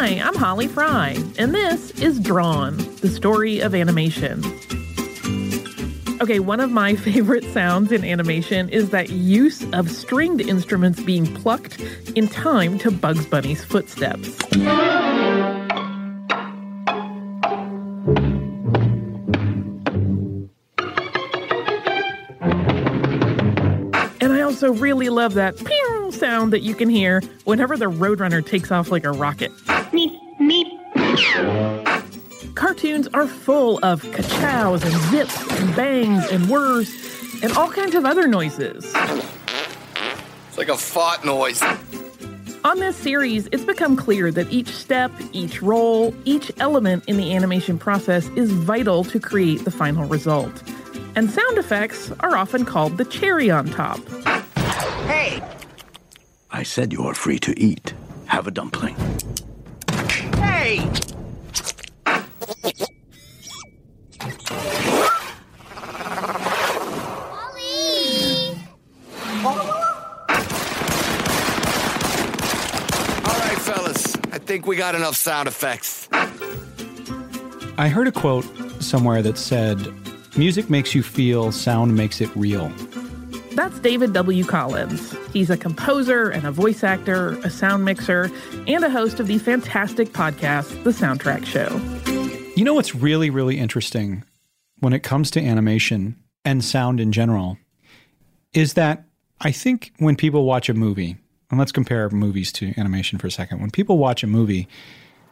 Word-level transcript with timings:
Hi, 0.00 0.20
I'm 0.22 0.36
Holly 0.36 0.68
Frey, 0.68 1.16
and 1.40 1.52
this 1.52 1.90
is 2.00 2.20
Drawn, 2.20 2.76
the 3.00 3.08
story 3.08 3.58
of 3.58 3.74
animation. 3.74 4.44
Okay, 6.20 6.38
one 6.38 6.60
of 6.60 6.70
my 6.70 6.94
favorite 7.04 7.42
sounds 7.52 7.90
in 7.90 8.04
animation 8.04 8.68
is 8.68 8.90
that 8.90 9.10
use 9.10 9.66
of 9.72 9.90
stringed 9.90 10.40
instruments 10.40 11.02
being 11.02 11.26
plucked 11.26 11.80
in 12.14 12.28
time 12.28 12.78
to 12.78 12.92
Bugs 12.92 13.26
Bunny's 13.26 13.64
footsteps. 13.64 14.38
And 24.20 24.32
I 24.32 24.42
also 24.42 24.72
really 24.74 25.08
love 25.08 25.34
that 25.34 25.56
pew 25.56 26.12
sound 26.12 26.52
that 26.52 26.60
you 26.60 26.76
can 26.76 26.88
hear 26.88 27.20
whenever 27.46 27.76
the 27.76 27.90
Roadrunner 27.90 28.46
takes 28.46 28.70
off 28.70 28.92
like 28.92 29.04
a 29.04 29.10
rocket. 29.10 29.50
Meep, 31.38 31.84
meep. 31.84 32.54
Cartoons 32.54 33.06
are 33.08 33.26
full 33.26 33.78
of 33.84 34.02
ka-chows 34.12 34.82
and 34.82 34.94
zips 35.10 35.60
and 35.60 35.76
bangs 35.76 36.26
and 36.30 36.48
whirs 36.48 36.90
and 37.42 37.52
all 37.52 37.70
kinds 37.70 37.94
of 37.94 38.04
other 38.04 38.26
noises. 38.26 38.92
It's 40.48 40.58
like 40.58 40.68
a 40.68 40.76
fart 40.76 41.24
noise. 41.24 41.62
On 42.64 42.80
this 42.80 42.96
series, 42.96 43.48
it's 43.52 43.64
become 43.64 43.96
clear 43.96 44.32
that 44.32 44.50
each 44.50 44.68
step, 44.68 45.12
each 45.32 45.62
roll, 45.62 46.12
each 46.24 46.50
element 46.58 47.04
in 47.06 47.16
the 47.16 47.34
animation 47.34 47.78
process 47.78 48.26
is 48.30 48.50
vital 48.50 49.04
to 49.04 49.20
create 49.20 49.64
the 49.64 49.70
final 49.70 50.06
result. 50.06 50.62
And 51.14 51.30
sound 51.30 51.58
effects 51.58 52.10
are 52.20 52.36
often 52.36 52.64
called 52.64 52.98
the 52.98 53.04
cherry 53.04 53.50
on 53.50 53.66
top. 53.66 54.00
Hey, 55.06 55.40
I 56.50 56.64
said 56.64 56.92
you 56.92 57.04
are 57.04 57.14
free 57.14 57.38
to 57.38 57.58
eat. 57.58 57.94
Have 58.26 58.46
a 58.46 58.50
dumpling. 58.50 58.96
hey! 60.36 60.80
All 73.24 73.38
right, 73.38 73.58
fellas. 73.58 74.16
I 74.32 74.38
think 74.58 74.66
we 74.66 74.74
got 74.74 74.96
enough 74.96 75.14
sound 75.14 75.46
effects. 75.46 76.08
I 77.78 77.88
heard 77.88 78.08
a 78.08 78.12
quote 78.12 78.44
somewhere 78.82 79.22
that 79.22 79.38
said, 79.38 79.78
Music 80.36 80.68
makes 80.68 80.96
you 80.96 81.02
feel, 81.04 81.52
sound 81.52 81.94
makes 81.94 82.20
it 82.20 82.28
real. 82.34 82.68
That's 83.52 83.78
David 83.78 84.12
W. 84.14 84.44
Collins. 84.44 85.16
He's 85.32 85.48
a 85.48 85.56
composer 85.56 86.28
and 86.28 86.44
a 86.44 86.50
voice 86.50 86.82
actor, 86.82 87.38
a 87.44 87.50
sound 87.50 87.84
mixer, 87.84 88.32
and 88.66 88.82
a 88.82 88.90
host 88.90 89.20
of 89.20 89.28
the 89.28 89.38
fantastic 89.38 90.08
podcast, 90.08 90.82
The 90.82 90.90
Soundtrack 90.90 91.46
Show. 91.46 91.70
You 92.56 92.64
know 92.64 92.74
what's 92.74 92.96
really, 92.96 93.30
really 93.30 93.58
interesting 93.58 94.24
when 94.80 94.92
it 94.92 95.04
comes 95.04 95.30
to 95.32 95.40
animation 95.40 96.16
and 96.44 96.64
sound 96.64 96.98
in 96.98 97.12
general 97.12 97.58
is 98.54 98.74
that 98.74 99.04
I 99.40 99.52
think 99.52 99.92
when 99.98 100.16
people 100.16 100.44
watch 100.44 100.68
a 100.68 100.74
movie, 100.74 101.16
and 101.50 101.58
let's 101.58 101.72
compare 101.72 102.08
movies 102.10 102.52
to 102.52 102.74
animation 102.76 103.18
for 103.18 103.26
a 103.26 103.30
second. 103.30 103.60
When 103.60 103.70
people 103.70 103.98
watch 103.98 104.22
a 104.22 104.26
movie 104.26 104.68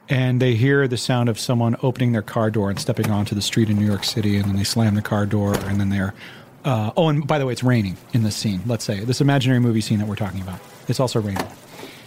and 0.09 0.41
they 0.41 0.55
hear 0.55 0.87
the 0.87 0.97
sound 0.97 1.29
of 1.29 1.39
someone 1.39 1.77
opening 1.83 2.13
their 2.13 2.23
car 2.23 2.51
door 2.51 2.71
and 2.71 2.79
stepping 2.79 3.11
onto 3.11 3.35
the 3.35 3.43
street 3.43 3.69
in 3.69 3.77
New 3.77 3.87
York 3.87 4.05
City, 4.05 4.37
and 4.37 4.47
then 4.47 4.57
they 4.57 4.65
slam 4.65 4.95
the 4.95 5.03
car 5.03 5.27
door, 5.27 5.55
and 5.55 5.81
then 5.81 5.89
they're 5.89 6.15
uh, 6.65 6.91
oh, 6.97 7.09
and 7.09 7.25
by 7.27 7.39
the 7.39 7.47
way, 7.47 7.53
it's 7.53 7.63
raining 7.63 7.97
in 8.13 8.25
this 8.25 8.35
scene. 8.35 8.61
Let's 8.67 8.85
say 8.85 9.01
this 9.01 9.21
imaginary 9.21 9.61
movie 9.61 9.81
scene 9.81 10.01
that 10.01 10.09
we're 10.09 10.17
talking 10.17 10.41
about. 10.41 10.59
It's 10.89 10.99
also 10.99 11.21
raining. 11.21 11.47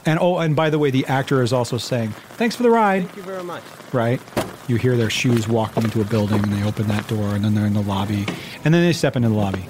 And 0.06 0.20
oh, 0.20 0.38
and 0.38 0.54
by 0.54 0.70
the 0.70 0.78
way, 0.78 0.92
the 0.92 1.06
actor 1.06 1.42
is 1.42 1.54
also 1.54 1.78
saying, 1.78 2.10
"Thanks 2.32 2.56
for 2.58 2.64
the 2.64 2.70
ride." 2.70 3.04
Thank 3.06 3.16
you 3.18 3.24
very 3.24 3.44
much. 3.44 3.64
right? 3.94 4.22
You 4.68 4.76
hear 4.76 4.98
their 4.98 5.10
shoes 5.10 5.48
walking 5.48 5.84
into 5.84 6.02
a 6.02 6.06
building 6.06 6.44
and 6.44 6.52
they 6.52 6.64
open 6.64 6.88
that 6.88 7.08
door 7.08 7.34
and 7.36 7.44
then 7.44 7.56
they're 7.56 7.66
in 7.66 7.74
the 7.74 7.82
lobby 7.82 8.26
and 8.64 8.74
then 8.74 8.84
they 8.84 8.94
step 8.94 9.16
into 9.16 9.30
the 9.30 9.36
lobby. 9.36 9.66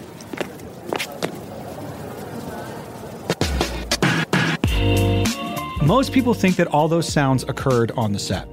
Most 5.89 6.13
people 6.13 6.35
think 6.35 6.55
that 6.57 6.67
all 6.67 6.88
those 6.88 7.11
sounds 7.11 7.41
occurred 7.45 7.89
on 7.97 8.13
the 8.13 8.19
set. 8.19 8.47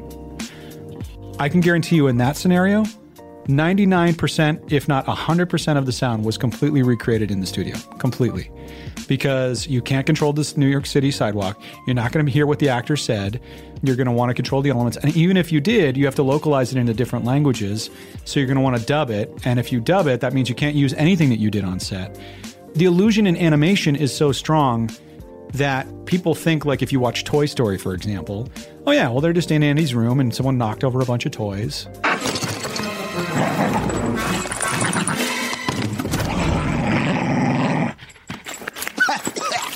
I 1.39 1.51
can 1.51 1.61
guarantee 1.61 1.97
you 1.97 2.07
in 2.07 2.17
that 2.17 2.35
scenario, 2.35 2.85
99%, 3.45 4.73
if 4.73 4.89
not 4.89 5.05
100% 5.05 5.77
of 5.77 5.85
the 5.85 5.93
sound 5.93 6.25
was 6.25 6.39
completely 6.39 6.83
recreated 6.83 7.31
in 7.31 7.41
the 7.41 7.47
studio. 7.47 7.77
Completely. 7.99 8.51
Because 9.07 9.67
you 9.67 9.83
can't 9.83 10.07
control 10.07 10.33
this 10.33 10.57
New 10.57 10.67
York 10.67 10.87
City 10.87 11.11
sidewalk. 11.11 11.61
You're 11.87 11.93
not 11.93 12.11
going 12.11 12.25
to 12.25 12.33
hear 12.33 12.47
what 12.47 12.59
the 12.59 12.71
actor 12.71 12.97
said. 12.97 13.39
You're 13.83 13.97
going 13.97 14.07
to 14.07 14.13
want 14.13 14.31
to 14.31 14.35
control 14.35 14.63
the 14.63 14.71
elements. 14.71 14.97
And 14.97 15.15
even 15.15 15.37
if 15.37 15.53
you 15.53 15.61
did, 15.61 15.99
you 15.99 16.07
have 16.07 16.15
to 16.15 16.23
localize 16.23 16.73
it 16.73 16.79
into 16.79 16.95
different 16.95 17.27
languages. 17.27 17.91
So 18.25 18.41
you're 18.41 18.47
going 18.47 18.57
to 18.57 18.63
want 18.63 18.79
to 18.79 18.87
dub 18.87 19.11
it. 19.11 19.31
And 19.45 19.61
if 19.61 19.71
you 19.71 19.79
dub 19.79 20.07
it, 20.07 20.23
that 20.23 20.33
means 20.33 20.49
you 20.49 20.55
can't 20.55 20.75
use 20.75 20.95
anything 20.95 21.29
that 21.29 21.39
you 21.39 21.51
did 21.51 21.67
on 21.67 21.81
set. 21.81 22.19
The 22.77 22.87
illusion 22.87 23.27
in 23.27 23.37
animation 23.37 23.95
is 23.95 24.17
so 24.17 24.33
strong 24.33 24.89
that 25.57 25.87
people 26.07 26.35
think, 26.35 26.65
like 26.65 26.83
if 26.83 26.93
you 26.93 27.01
watch 27.01 27.25
Toy 27.25 27.47
Story, 27.47 27.79
for 27.79 27.95
example, 27.95 28.49
oh 28.87 28.93
yeah, 28.93 29.09
well, 29.09 29.21
they're 29.21 29.33
just 29.33 29.51
in 29.51 29.63
Andy's 29.63 29.95
room 29.95 30.21
and 30.21 30.35
someone 30.35 30.59
knocked 30.59 30.85
over 30.85 31.01
a 31.01 31.05
bunch 31.05 31.27
of 31.27 31.33
toys. 31.33 31.87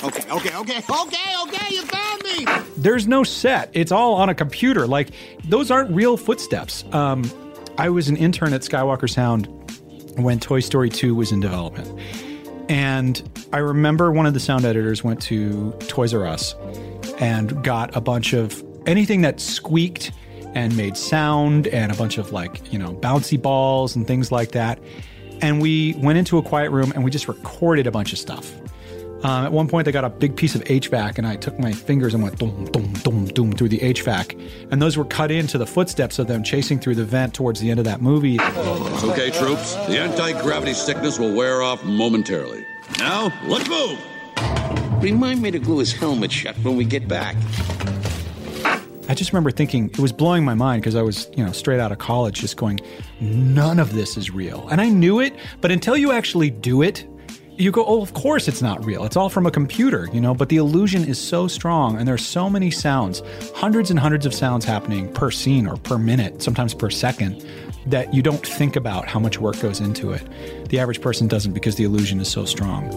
Okay, 0.02 0.24
okay, 0.30 0.56
okay, 0.56 0.78
okay, 0.88 1.34
okay, 1.42 1.74
you 1.74 1.82
found 1.82 2.22
me! 2.22 2.46
there's 2.76 3.06
no 3.06 3.22
set. 3.22 3.70
It's 3.72 3.92
all 3.92 4.14
on 4.14 4.28
a 4.28 4.34
computer. 4.34 4.86
Like 4.86 5.10
those 5.44 5.70
aren't 5.70 5.90
real 5.90 6.16
footsteps. 6.16 6.84
Um, 6.92 7.30
I 7.78 7.90
was 7.90 8.08
an 8.08 8.16
intern 8.16 8.52
at 8.52 8.62
Skywalker 8.62 9.08
Sound 9.08 9.46
when 10.16 10.40
Toy 10.40 10.60
Story 10.60 10.90
2 10.90 11.14
was 11.14 11.32
in 11.32 11.40
development. 11.40 11.88
And 12.70 13.20
I 13.52 13.58
remember 13.58 14.12
one 14.12 14.26
of 14.26 14.32
the 14.32 14.38
sound 14.38 14.64
editors 14.64 15.02
went 15.02 15.20
to 15.22 15.72
Toys 15.88 16.14
R 16.14 16.24
Us 16.24 16.54
and 17.18 17.64
got 17.64 17.96
a 17.96 18.00
bunch 18.00 18.32
of 18.32 18.64
anything 18.86 19.22
that 19.22 19.40
squeaked 19.40 20.12
and 20.54 20.76
made 20.76 20.96
sound 20.96 21.66
and 21.66 21.90
a 21.90 21.96
bunch 21.96 22.16
of 22.16 22.30
like, 22.30 22.72
you 22.72 22.78
know, 22.78 22.94
bouncy 22.94 23.42
balls 23.42 23.96
and 23.96 24.06
things 24.06 24.30
like 24.30 24.52
that. 24.52 24.78
And 25.42 25.60
we 25.60 25.94
went 25.94 26.18
into 26.18 26.38
a 26.38 26.42
quiet 26.42 26.70
room 26.70 26.92
and 26.94 27.02
we 27.02 27.10
just 27.10 27.26
recorded 27.26 27.88
a 27.88 27.90
bunch 27.90 28.12
of 28.12 28.20
stuff. 28.20 28.54
Um, 29.22 29.44
at 29.44 29.52
one 29.52 29.68
point, 29.68 29.84
they 29.84 29.92
got 29.92 30.04
a 30.04 30.08
big 30.08 30.34
piece 30.34 30.54
of 30.54 30.64
HVAC, 30.64 31.18
and 31.18 31.26
I 31.26 31.36
took 31.36 31.58
my 31.58 31.72
fingers 31.72 32.14
and 32.14 32.22
went 32.22 32.38
dum 32.38 32.64
dum 32.66 32.92
dum 32.94 33.26
dum 33.26 33.52
through 33.52 33.68
the 33.68 33.78
HVAC, 33.78 34.70
and 34.70 34.80
those 34.80 34.96
were 34.96 35.04
cut 35.04 35.30
into 35.30 35.58
the 35.58 35.66
footsteps 35.66 36.18
of 36.18 36.26
them 36.26 36.42
chasing 36.42 36.78
through 36.78 36.94
the 36.94 37.04
vent 37.04 37.34
towards 37.34 37.60
the 37.60 37.70
end 37.70 37.78
of 37.78 37.84
that 37.84 38.00
movie. 38.00 38.36
It's 38.40 39.04
okay, 39.04 39.30
troops. 39.30 39.74
The 39.86 39.98
anti-gravity 39.98 40.72
sickness 40.72 41.18
will 41.18 41.34
wear 41.34 41.60
off 41.60 41.84
momentarily. 41.84 42.64
Now, 42.98 43.30
let's 43.46 43.68
move! 43.68 43.98
Remind 45.02 45.42
me 45.42 45.50
to 45.50 45.58
glue 45.58 45.78
his 45.78 45.92
helmet 45.92 46.32
shut 46.32 46.56
when 46.58 46.76
we 46.76 46.84
get 46.84 47.06
back. 47.06 47.36
I 49.08 49.14
just 49.14 49.32
remember 49.32 49.50
thinking 49.50 49.90
it 49.90 49.98
was 49.98 50.12
blowing 50.12 50.44
my 50.44 50.54
mind 50.54 50.82
because 50.82 50.94
I 50.94 51.02
was, 51.02 51.28
you 51.36 51.44
know, 51.44 51.52
straight 51.52 51.80
out 51.80 51.90
of 51.90 51.98
college, 51.98 52.40
just 52.40 52.56
going, 52.56 52.80
none 53.20 53.80
of 53.80 53.92
this 53.92 54.16
is 54.16 54.30
real, 54.30 54.68
and 54.68 54.80
I 54.80 54.88
knew 54.88 55.20
it, 55.20 55.34
but 55.60 55.70
until 55.70 55.96
you 55.96 56.12
actually 56.12 56.48
do 56.48 56.80
it. 56.80 57.06
You 57.60 57.70
go, 57.70 57.84
oh, 57.84 58.00
of 58.00 58.14
course 58.14 58.48
it's 58.48 58.62
not 58.62 58.82
real. 58.86 59.04
It's 59.04 59.18
all 59.18 59.28
from 59.28 59.44
a 59.44 59.50
computer, 59.50 60.08
you 60.14 60.20
know, 60.22 60.32
but 60.32 60.48
the 60.48 60.56
illusion 60.56 61.06
is 61.06 61.18
so 61.18 61.46
strong 61.46 61.98
and 61.98 62.08
there 62.08 62.14
are 62.14 62.18
so 62.18 62.48
many 62.48 62.70
sounds, 62.70 63.22
hundreds 63.54 63.90
and 63.90 64.00
hundreds 64.00 64.24
of 64.24 64.32
sounds 64.32 64.64
happening 64.64 65.12
per 65.12 65.30
scene 65.30 65.66
or 65.66 65.76
per 65.76 65.98
minute, 65.98 66.40
sometimes 66.40 66.72
per 66.72 66.88
second, 66.88 67.46
that 67.84 68.14
you 68.14 68.22
don't 68.22 68.46
think 68.46 68.76
about 68.76 69.08
how 69.08 69.20
much 69.20 69.38
work 69.38 69.60
goes 69.60 69.78
into 69.78 70.10
it. 70.10 70.26
The 70.70 70.78
average 70.78 71.02
person 71.02 71.28
doesn't 71.28 71.52
because 71.52 71.74
the 71.74 71.84
illusion 71.84 72.18
is 72.18 72.30
so 72.30 72.46
strong. 72.46 72.88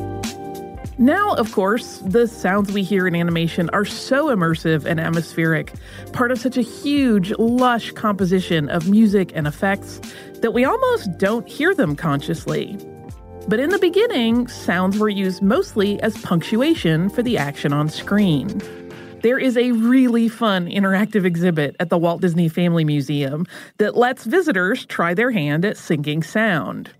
Now, 0.98 1.36
of 1.36 1.51
course, 1.51 1.98
the 2.06 2.25
sounds 2.25 2.71
we 2.71 2.83
hear 2.83 3.06
in 3.06 3.16
animation 3.16 3.69
are 3.71 3.83
so 3.83 4.33
immersive 4.33 4.86
and 4.86 4.98
atmospheric, 4.98 5.74
part 6.13 6.31
of 6.31 6.39
such 6.39 6.56
a 6.56 6.62
huge, 6.62 7.33
lush 7.38 7.92
composition 7.92 8.69
of 8.69 8.89
music 8.89 9.33
and 9.36 9.45
effects, 9.45 10.00
that 10.36 10.54
we 10.54 10.63
almost 10.63 11.18
don't 11.18 11.50
hear 11.50 11.75
them 11.75 11.98
consciously. 11.98 12.77
But 13.48 13.60
in 13.60 13.69
the 13.69 13.80
beginning, 13.80 14.48
sounds 14.48 14.98
were 14.98 15.10
used 15.10 15.42
mostly 15.42 16.01
as 16.01 16.18
punctuation 16.22 17.10
for 17.10 17.22
the 17.22 17.38
action 17.38 17.74
on 17.74 17.90
screen. 17.90 18.62
There 19.22 19.38
is 19.38 19.57
a 19.57 19.72
really 19.72 20.28
fun 20.28 20.68
interactive 20.68 21.25
exhibit 21.25 21.75
at 21.80 21.90
the 21.90 21.98
Walt 21.98 22.22
Disney 22.22 22.50
Family 22.50 22.84
Museum 22.84 23.45
that 23.78 23.95
lets 23.95 24.25
visitors 24.25 24.86
try 24.86 25.13
their 25.13 25.31
hand 25.31 25.66
at 25.66 25.75
syncing 25.75 26.24
sound. 26.24 26.92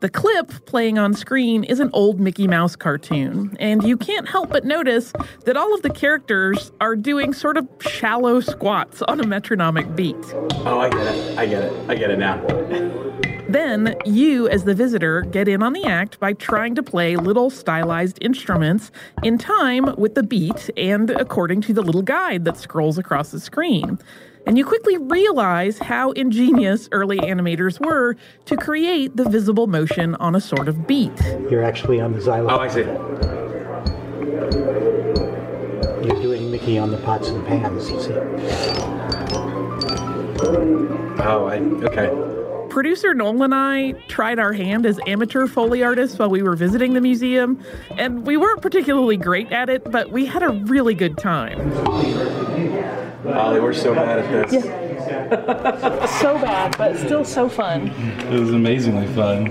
The 0.00 0.08
clip 0.08 0.66
playing 0.66 0.98
on 0.98 1.14
screen 1.14 1.64
is 1.64 1.80
an 1.80 1.90
old 1.92 2.20
Mickey 2.20 2.46
Mouse 2.46 2.76
cartoon, 2.76 3.56
and 3.58 3.82
you 3.82 3.96
can't 3.96 4.28
help 4.28 4.50
but 4.50 4.64
notice 4.64 5.12
that 5.44 5.56
all 5.56 5.74
of 5.74 5.82
the 5.82 5.90
characters 5.90 6.70
are 6.80 6.94
doing 6.94 7.32
sort 7.32 7.56
of 7.56 7.68
shallow 7.80 8.40
squats 8.40 9.02
on 9.02 9.20
a 9.20 9.26
metronomic 9.26 9.96
beat. 9.96 10.16
Oh, 10.64 10.78
I 10.80 10.88
get 10.88 11.14
it. 11.14 11.38
I 11.38 11.46
get 11.46 11.64
it. 11.64 11.90
I 11.90 11.94
get 11.94 12.10
it 12.10 12.18
now. 12.18 13.10
Then 13.52 13.94
you, 14.06 14.48
as 14.48 14.64
the 14.64 14.74
visitor, 14.74 15.20
get 15.20 15.46
in 15.46 15.62
on 15.62 15.74
the 15.74 15.84
act 15.84 16.18
by 16.18 16.32
trying 16.32 16.74
to 16.74 16.82
play 16.82 17.16
little 17.16 17.50
stylized 17.50 18.16
instruments 18.22 18.90
in 19.22 19.36
time 19.36 19.94
with 19.98 20.14
the 20.14 20.22
beat 20.22 20.70
and 20.78 21.10
according 21.10 21.60
to 21.62 21.74
the 21.74 21.82
little 21.82 22.00
guide 22.00 22.46
that 22.46 22.56
scrolls 22.56 22.96
across 22.96 23.30
the 23.30 23.38
screen. 23.38 23.98
And 24.46 24.56
you 24.56 24.64
quickly 24.64 24.96
realize 24.96 25.78
how 25.78 26.12
ingenious 26.12 26.88
early 26.92 27.18
animators 27.18 27.78
were 27.78 28.16
to 28.46 28.56
create 28.56 29.16
the 29.18 29.28
visible 29.28 29.66
motion 29.66 30.14
on 30.14 30.34
a 30.34 30.40
sort 30.40 30.66
of 30.66 30.86
beat. 30.86 31.20
You're 31.50 31.62
actually 31.62 32.00
on 32.00 32.14
the 32.14 32.22
xylophone. 32.22 32.58
Oh, 32.58 32.62
I 32.62 32.68
see. 32.68 32.80
You're 36.08 36.22
doing 36.22 36.50
Mickey 36.50 36.78
on 36.78 36.90
the 36.90 36.96
pots 36.96 37.28
and 37.28 37.46
pans. 37.46 37.90
You 37.90 38.00
see? 38.00 38.14
Oh, 41.20 41.46
I 41.50 41.58
okay. 41.84 42.41
Producer 42.72 43.12
Noel 43.12 43.42
and 43.42 43.54
I 43.54 43.92
tried 44.08 44.38
our 44.38 44.54
hand 44.54 44.86
as 44.86 44.98
amateur 45.06 45.46
Foley 45.46 45.82
artists 45.82 46.18
while 46.18 46.30
we 46.30 46.42
were 46.42 46.56
visiting 46.56 46.94
the 46.94 47.02
museum, 47.02 47.62
and 47.98 48.26
we 48.26 48.38
weren't 48.38 48.62
particularly 48.62 49.18
great 49.18 49.52
at 49.52 49.68
it, 49.68 49.90
but 49.92 50.10
we 50.10 50.24
had 50.24 50.42
a 50.42 50.48
really 50.48 50.94
good 50.94 51.18
time. 51.18 51.60
Ollie, 53.26 53.60
we're 53.60 53.74
so 53.74 53.94
bad 53.94 54.20
at 54.20 54.50
this. 54.50 54.64
Yeah. 54.64 54.88
So 56.22 56.34
bad, 56.38 56.76
but 56.78 56.96
still 56.96 57.24
so 57.24 57.48
fun. 57.48 57.88
It 57.88 58.40
was 58.40 58.50
amazingly 58.50 59.06
fun. 59.08 59.50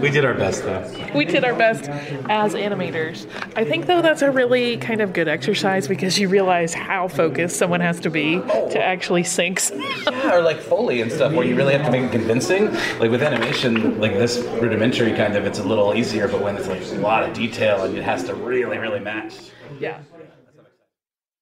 We 0.00 0.10
did 0.10 0.24
our 0.24 0.34
best 0.34 0.64
though. 0.64 0.84
We 1.14 1.24
did 1.24 1.44
our 1.44 1.54
best 1.54 1.88
as 2.28 2.54
animators. 2.54 3.26
I 3.56 3.64
think, 3.64 3.86
though, 3.86 4.02
that's 4.02 4.22
a 4.22 4.30
really 4.30 4.76
kind 4.78 5.00
of 5.00 5.12
good 5.12 5.28
exercise 5.28 5.86
because 5.86 6.18
you 6.18 6.28
realize 6.28 6.74
how 6.74 7.08
focused 7.08 7.56
someone 7.56 7.80
has 7.80 8.00
to 8.00 8.10
be 8.10 8.36
to 8.40 8.82
actually 8.82 9.24
sync. 9.24 9.60
Yeah, 9.70 10.36
or 10.36 10.42
like 10.42 10.60
Foley 10.60 11.00
and 11.00 11.12
stuff 11.12 11.32
where 11.32 11.46
you 11.46 11.54
really 11.54 11.74
have 11.74 11.84
to 11.84 11.90
make 11.90 12.02
it 12.04 12.12
convincing. 12.12 12.72
Like 12.98 13.10
with 13.10 13.22
animation, 13.22 14.00
like 14.00 14.12
this 14.12 14.38
rudimentary 14.60 15.12
kind 15.12 15.36
of, 15.36 15.44
it's 15.44 15.58
a 15.58 15.64
little 15.64 15.94
easier, 15.94 16.28
but 16.28 16.40
when 16.40 16.56
it's 16.56 16.68
like 16.68 16.82
a 16.82 16.94
lot 16.94 17.22
of 17.22 17.34
detail 17.34 17.84
and 17.84 17.96
it 17.96 18.02
has 18.02 18.24
to 18.24 18.34
really, 18.34 18.78
really 18.78 19.00
match. 19.00 19.34
Yeah. 19.78 20.00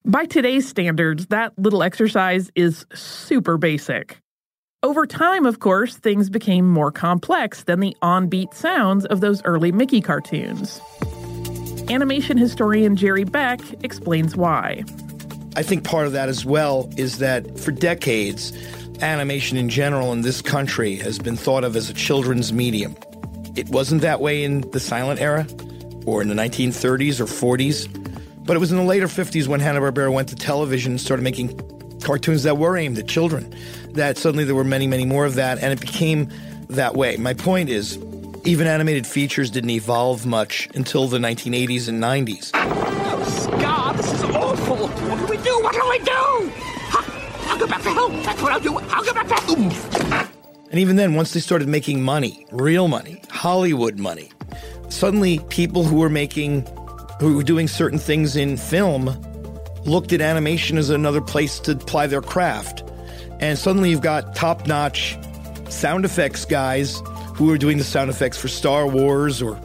By 0.03 0.25
today's 0.25 0.67
standards, 0.67 1.27
that 1.27 1.53
little 1.57 1.83
exercise 1.83 2.51
is 2.55 2.85
super 2.93 3.57
basic. 3.57 4.20
Over 4.83 5.05
time, 5.05 5.45
of 5.45 5.59
course, 5.59 5.97
things 5.97 6.31
became 6.31 6.67
more 6.67 6.91
complex 6.91 7.65
than 7.65 7.81
the 7.81 7.95
on 8.01 8.29
beat 8.29 8.51
sounds 8.55 9.05
of 9.05 9.21
those 9.21 9.43
early 9.43 9.71
Mickey 9.71 10.01
cartoons. 10.01 10.81
Animation 11.91 12.35
historian 12.35 12.95
Jerry 12.95 13.23
Beck 13.23 13.61
explains 13.83 14.35
why. 14.35 14.83
I 15.55 15.61
think 15.61 15.83
part 15.83 16.07
of 16.07 16.13
that 16.13 16.29
as 16.29 16.45
well 16.45 16.89
is 16.97 17.19
that 17.19 17.59
for 17.59 17.71
decades, 17.71 18.53
animation 19.03 19.55
in 19.55 19.69
general 19.69 20.13
in 20.13 20.21
this 20.21 20.41
country 20.41 20.95
has 20.95 21.19
been 21.19 21.37
thought 21.37 21.63
of 21.63 21.75
as 21.75 21.91
a 21.91 21.93
children's 21.93 22.51
medium. 22.51 22.95
It 23.55 23.69
wasn't 23.69 24.01
that 24.01 24.19
way 24.19 24.43
in 24.43 24.61
the 24.71 24.79
silent 24.79 25.21
era 25.21 25.45
or 26.07 26.23
in 26.23 26.27
the 26.27 26.33
1930s 26.33 27.19
or 27.19 27.25
40s, 27.25 27.87
but 28.47 28.55
it 28.55 28.59
was 28.59 28.71
in 28.71 28.77
the 28.77 28.83
later 28.83 29.05
50s 29.05 29.45
when 29.45 29.59
Hanna-Barbera 29.59 30.11
went 30.11 30.29
to 30.29 30.35
television 30.35 30.93
and 30.93 31.01
started 31.01 31.21
making 31.21 31.55
cartoons 32.01 32.41
that 32.43 32.57
were 32.57 32.77
aimed 32.77 32.97
at 32.97 33.07
children, 33.07 33.53
that 33.93 34.17
suddenly 34.17 34.43
there 34.43 34.55
were 34.55 34.63
many, 34.63 34.87
many 34.87 35.05
more 35.05 35.25
of 35.25 35.35
that, 35.35 35.59
and 35.59 35.71
it 35.73 35.79
became 35.79 36.29
that 36.69 36.95
way. 36.95 37.17
My 37.17 37.33
point 37.33 37.69
is, 37.69 37.97
even 38.43 38.67
animated 38.67 39.05
features 39.05 39.51
didn't 39.51 39.69
evolve 39.69 40.25
much 40.25 40.69
until 40.73 41.07
the 41.07 41.17
1980s 41.17 41.87
and 41.87 42.01
90s. 42.01 42.51
Oh, 42.53 43.57
God, 43.59 43.97
this 43.97 44.11
is 44.11 44.23
awful. 44.23 44.87
What 44.87 45.19
do 45.19 45.25
we 45.25 45.37
do? 45.37 45.59
What 45.61 45.73
do 45.73 45.89
we 45.89 45.99
do? 45.99 46.51
I'll 47.47 47.59
go 47.59 47.67
back 47.67 47.81
to 47.83 47.89
hell. 47.89 48.09
That's 48.09 48.41
what 48.41 48.51
I'll 48.51 48.59
do. 48.59 48.77
I'll 48.79 49.03
go 49.03 49.13
back 49.13 49.27
to 49.27 49.51
Oomph. 49.51 50.31
And 50.71 50.79
even 50.79 50.95
then, 50.95 51.15
once 51.15 51.33
they 51.33 51.41
started 51.41 51.67
making 51.67 52.01
money, 52.01 52.47
real 52.51 52.87
money, 52.87 53.21
Hollywood 53.29 53.99
money, 53.99 54.31
suddenly 54.89 55.39
people 55.49 55.83
who 55.83 55.97
were 55.97 56.09
making, 56.09 56.65
who 57.19 57.35
were 57.35 57.43
doing 57.43 57.67
certain 57.67 57.99
things 57.99 58.37
in 58.37 58.55
film 58.55 59.15
looked 59.85 60.13
at 60.13 60.21
animation 60.21 60.77
as 60.77 60.89
another 60.89 61.21
place 61.21 61.59
to 61.59 61.73
apply 61.73 62.07
their 62.07 62.21
craft. 62.21 62.80
And 63.41 63.57
suddenly 63.57 63.89
you've 63.89 64.01
got 64.01 64.35
top 64.35 64.67
notch 64.67 65.17
sound 65.69 66.05
effects 66.05 66.45
guys 66.45 67.01
who 67.35 67.49
are 67.51 67.57
doing 67.57 67.77
the 67.77 67.83
sound 67.83 68.09
effects 68.09 68.37
for 68.37 68.47
Star 68.47 68.87
Wars 68.87 69.41
or 69.41 69.55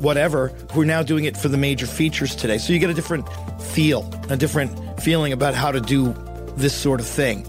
whatever, 0.00 0.48
who 0.72 0.80
are 0.80 0.86
now 0.86 1.02
doing 1.02 1.24
it 1.24 1.36
for 1.36 1.48
the 1.48 1.56
major 1.56 1.86
features 1.86 2.34
today. 2.34 2.58
So 2.58 2.72
you 2.72 2.78
get 2.78 2.90
a 2.90 2.94
different 2.94 3.28
feel, 3.60 4.10
a 4.28 4.36
different 4.36 5.00
feeling 5.00 5.32
about 5.32 5.54
how 5.54 5.70
to 5.70 5.80
do 5.80 6.14
this 6.56 6.74
sort 6.74 7.00
of 7.00 7.06
thing. 7.06 7.46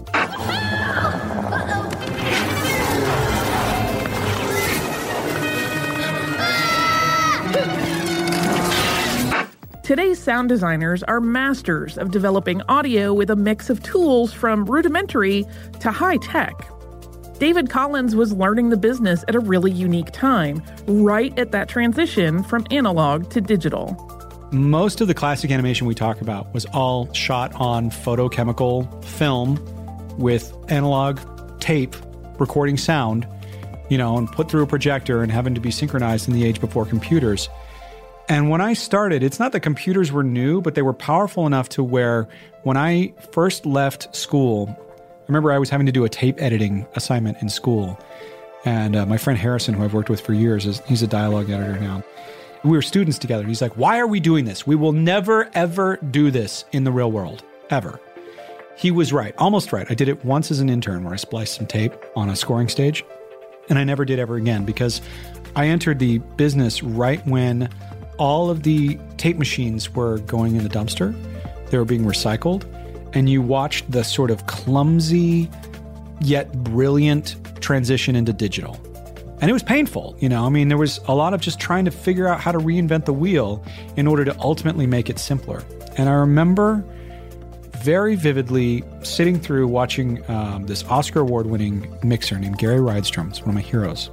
Sound 10.22 10.48
designers 10.48 11.02
are 11.02 11.20
masters 11.20 11.98
of 11.98 12.12
developing 12.12 12.62
audio 12.68 13.12
with 13.12 13.28
a 13.28 13.36
mix 13.36 13.68
of 13.68 13.82
tools 13.82 14.32
from 14.32 14.64
rudimentary 14.66 15.44
to 15.80 15.90
high 15.90 16.16
tech. 16.18 16.54
David 17.40 17.70
Collins 17.70 18.14
was 18.14 18.32
learning 18.32 18.68
the 18.68 18.76
business 18.76 19.24
at 19.26 19.34
a 19.34 19.40
really 19.40 19.72
unique 19.72 20.12
time, 20.12 20.62
right 20.86 21.36
at 21.36 21.50
that 21.50 21.68
transition 21.68 22.44
from 22.44 22.64
analog 22.70 23.28
to 23.30 23.40
digital. 23.40 23.96
Most 24.52 25.00
of 25.00 25.08
the 25.08 25.14
classic 25.14 25.50
animation 25.50 25.88
we 25.88 25.94
talk 25.94 26.20
about 26.20 26.54
was 26.54 26.66
all 26.66 27.12
shot 27.14 27.52
on 27.56 27.90
photochemical 27.90 29.04
film 29.04 29.58
with 30.18 30.54
analog 30.68 31.18
tape 31.58 31.96
recording 32.38 32.76
sound, 32.76 33.26
you 33.90 33.98
know, 33.98 34.16
and 34.16 34.30
put 34.30 34.48
through 34.48 34.62
a 34.62 34.66
projector 34.68 35.22
and 35.22 35.32
having 35.32 35.54
to 35.56 35.60
be 35.60 35.72
synchronized 35.72 36.28
in 36.28 36.34
the 36.34 36.44
age 36.44 36.60
before 36.60 36.86
computers. 36.86 37.48
And 38.32 38.48
when 38.48 38.62
I 38.62 38.72
started, 38.72 39.22
it's 39.22 39.38
not 39.38 39.52
that 39.52 39.60
computers 39.60 40.10
were 40.10 40.22
new, 40.22 40.62
but 40.62 40.74
they 40.74 40.80
were 40.80 40.94
powerful 40.94 41.46
enough 41.46 41.68
to 41.68 41.84
where 41.84 42.26
when 42.62 42.78
I 42.78 43.12
first 43.30 43.66
left 43.66 44.16
school, 44.16 44.74
I 44.74 45.24
remember 45.28 45.52
I 45.52 45.58
was 45.58 45.68
having 45.68 45.84
to 45.84 45.92
do 45.92 46.02
a 46.04 46.08
tape 46.08 46.40
editing 46.40 46.86
assignment 46.94 47.42
in 47.42 47.50
school. 47.50 48.00
And 48.64 48.96
uh, 48.96 49.04
my 49.04 49.18
friend 49.18 49.38
Harrison, 49.38 49.74
who 49.74 49.84
I've 49.84 49.92
worked 49.92 50.08
with 50.08 50.22
for 50.22 50.32
years, 50.32 50.64
is, 50.64 50.80
he's 50.86 51.02
a 51.02 51.06
dialogue 51.06 51.50
editor 51.50 51.78
now. 51.78 52.02
We 52.64 52.70
were 52.70 52.80
students 52.80 53.18
together. 53.18 53.44
He's 53.44 53.60
like, 53.60 53.76
Why 53.76 53.98
are 53.98 54.06
we 54.06 54.18
doing 54.18 54.46
this? 54.46 54.66
We 54.66 54.76
will 54.76 54.92
never, 54.92 55.50
ever 55.52 55.98
do 55.98 56.30
this 56.30 56.64
in 56.72 56.84
the 56.84 56.90
real 56.90 57.12
world, 57.12 57.44
ever. 57.68 58.00
He 58.78 58.90
was 58.90 59.12
right, 59.12 59.34
almost 59.36 59.74
right. 59.74 59.86
I 59.90 59.94
did 59.94 60.08
it 60.08 60.24
once 60.24 60.50
as 60.50 60.58
an 60.58 60.70
intern 60.70 61.04
where 61.04 61.12
I 61.12 61.16
spliced 61.16 61.56
some 61.56 61.66
tape 61.66 61.92
on 62.16 62.30
a 62.30 62.36
scoring 62.36 62.70
stage, 62.70 63.04
and 63.68 63.78
I 63.78 63.84
never 63.84 64.06
did 64.06 64.18
ever 64.18 64.36
again 64.36 64.64
because 64.64 65.02
I 65.54 65.66
entered 65.66 65.98
the 65.98 66.16
business 66.16 66.82
right 66.82 67.24
when 67.26 67.68
all 68.22 68.50
of 68.50 68.62
the 68.62 68.96
tape 69.16 69.36
machines 69.36 69.92
were 69.96 70.18
going 70.18 70.54
in 70.54 70.62
the 70.62 70.68
dumpster. 70.68 71.12
They 71.70 71.76
were 71.76 71.84
being 71.84 72.04
recycled. 72.04 72.62
And 73.14 73.28
you 73.28 73.42
watched 73.42 73.90
the 73.90 74.04
sort 74.04 74.30
of 74.30 74.46
clumsy 74.46 75.50
yet 76.20 76.52
brilliant 76.62 77.34
transition 77.60 78.14
into 78.14 78.32
digital. 78.32 78.80
And 79.40 79.50
it 79.50 79.52
was 79.52 79.64
painful, 79.64 80.14
you 80.20 80.28
know. 80.28 80.46
I 80.46 80.50
mean, 80.50 80.68
there 80.68 80.78
was 80.78 81.00
a 81.08 81.16
lot 81.16 81.34
of 81.34 81.40
just 81.40 81.58
trying 81.58 81.84
to 81.84 81.90
figure 81.90 82.28
out 82.28 82.38
how 82.38 82.52
to 82.52 82.58
reinvent 82.58 83.06
the 83.06 83.12
wheel 83.12 83.64
in 83.96 84.06
order 84.06 84.24
to 84.24 84.38
ultimately 84.38 84.86
make 84.86 85.10
it 85.10 85.18
simpler. 85.18 85.64
And 85.96 86.08
I 86.08 86.12
remember 86.12 86.84
very 87.78 88.14
vividly 88.14 88.84
sitting 89.02 89.40
through 89.40 89.66
watching 89.66 90.22
um, 90.30 90.66
this 90.66 90.84
Oscar 90.84 91.22
award 91.22 91.46
winning 91.46 91.92
mixer 92.04 92.38
named 92.38 92.58
Gary 92.58 92.78
Rydstrom. 92.78 93.30
It's 93.30 93.40
one 93.40 93.48
of 93.48 93.56
my 93.56 93.62
heroes. 93.62 94.10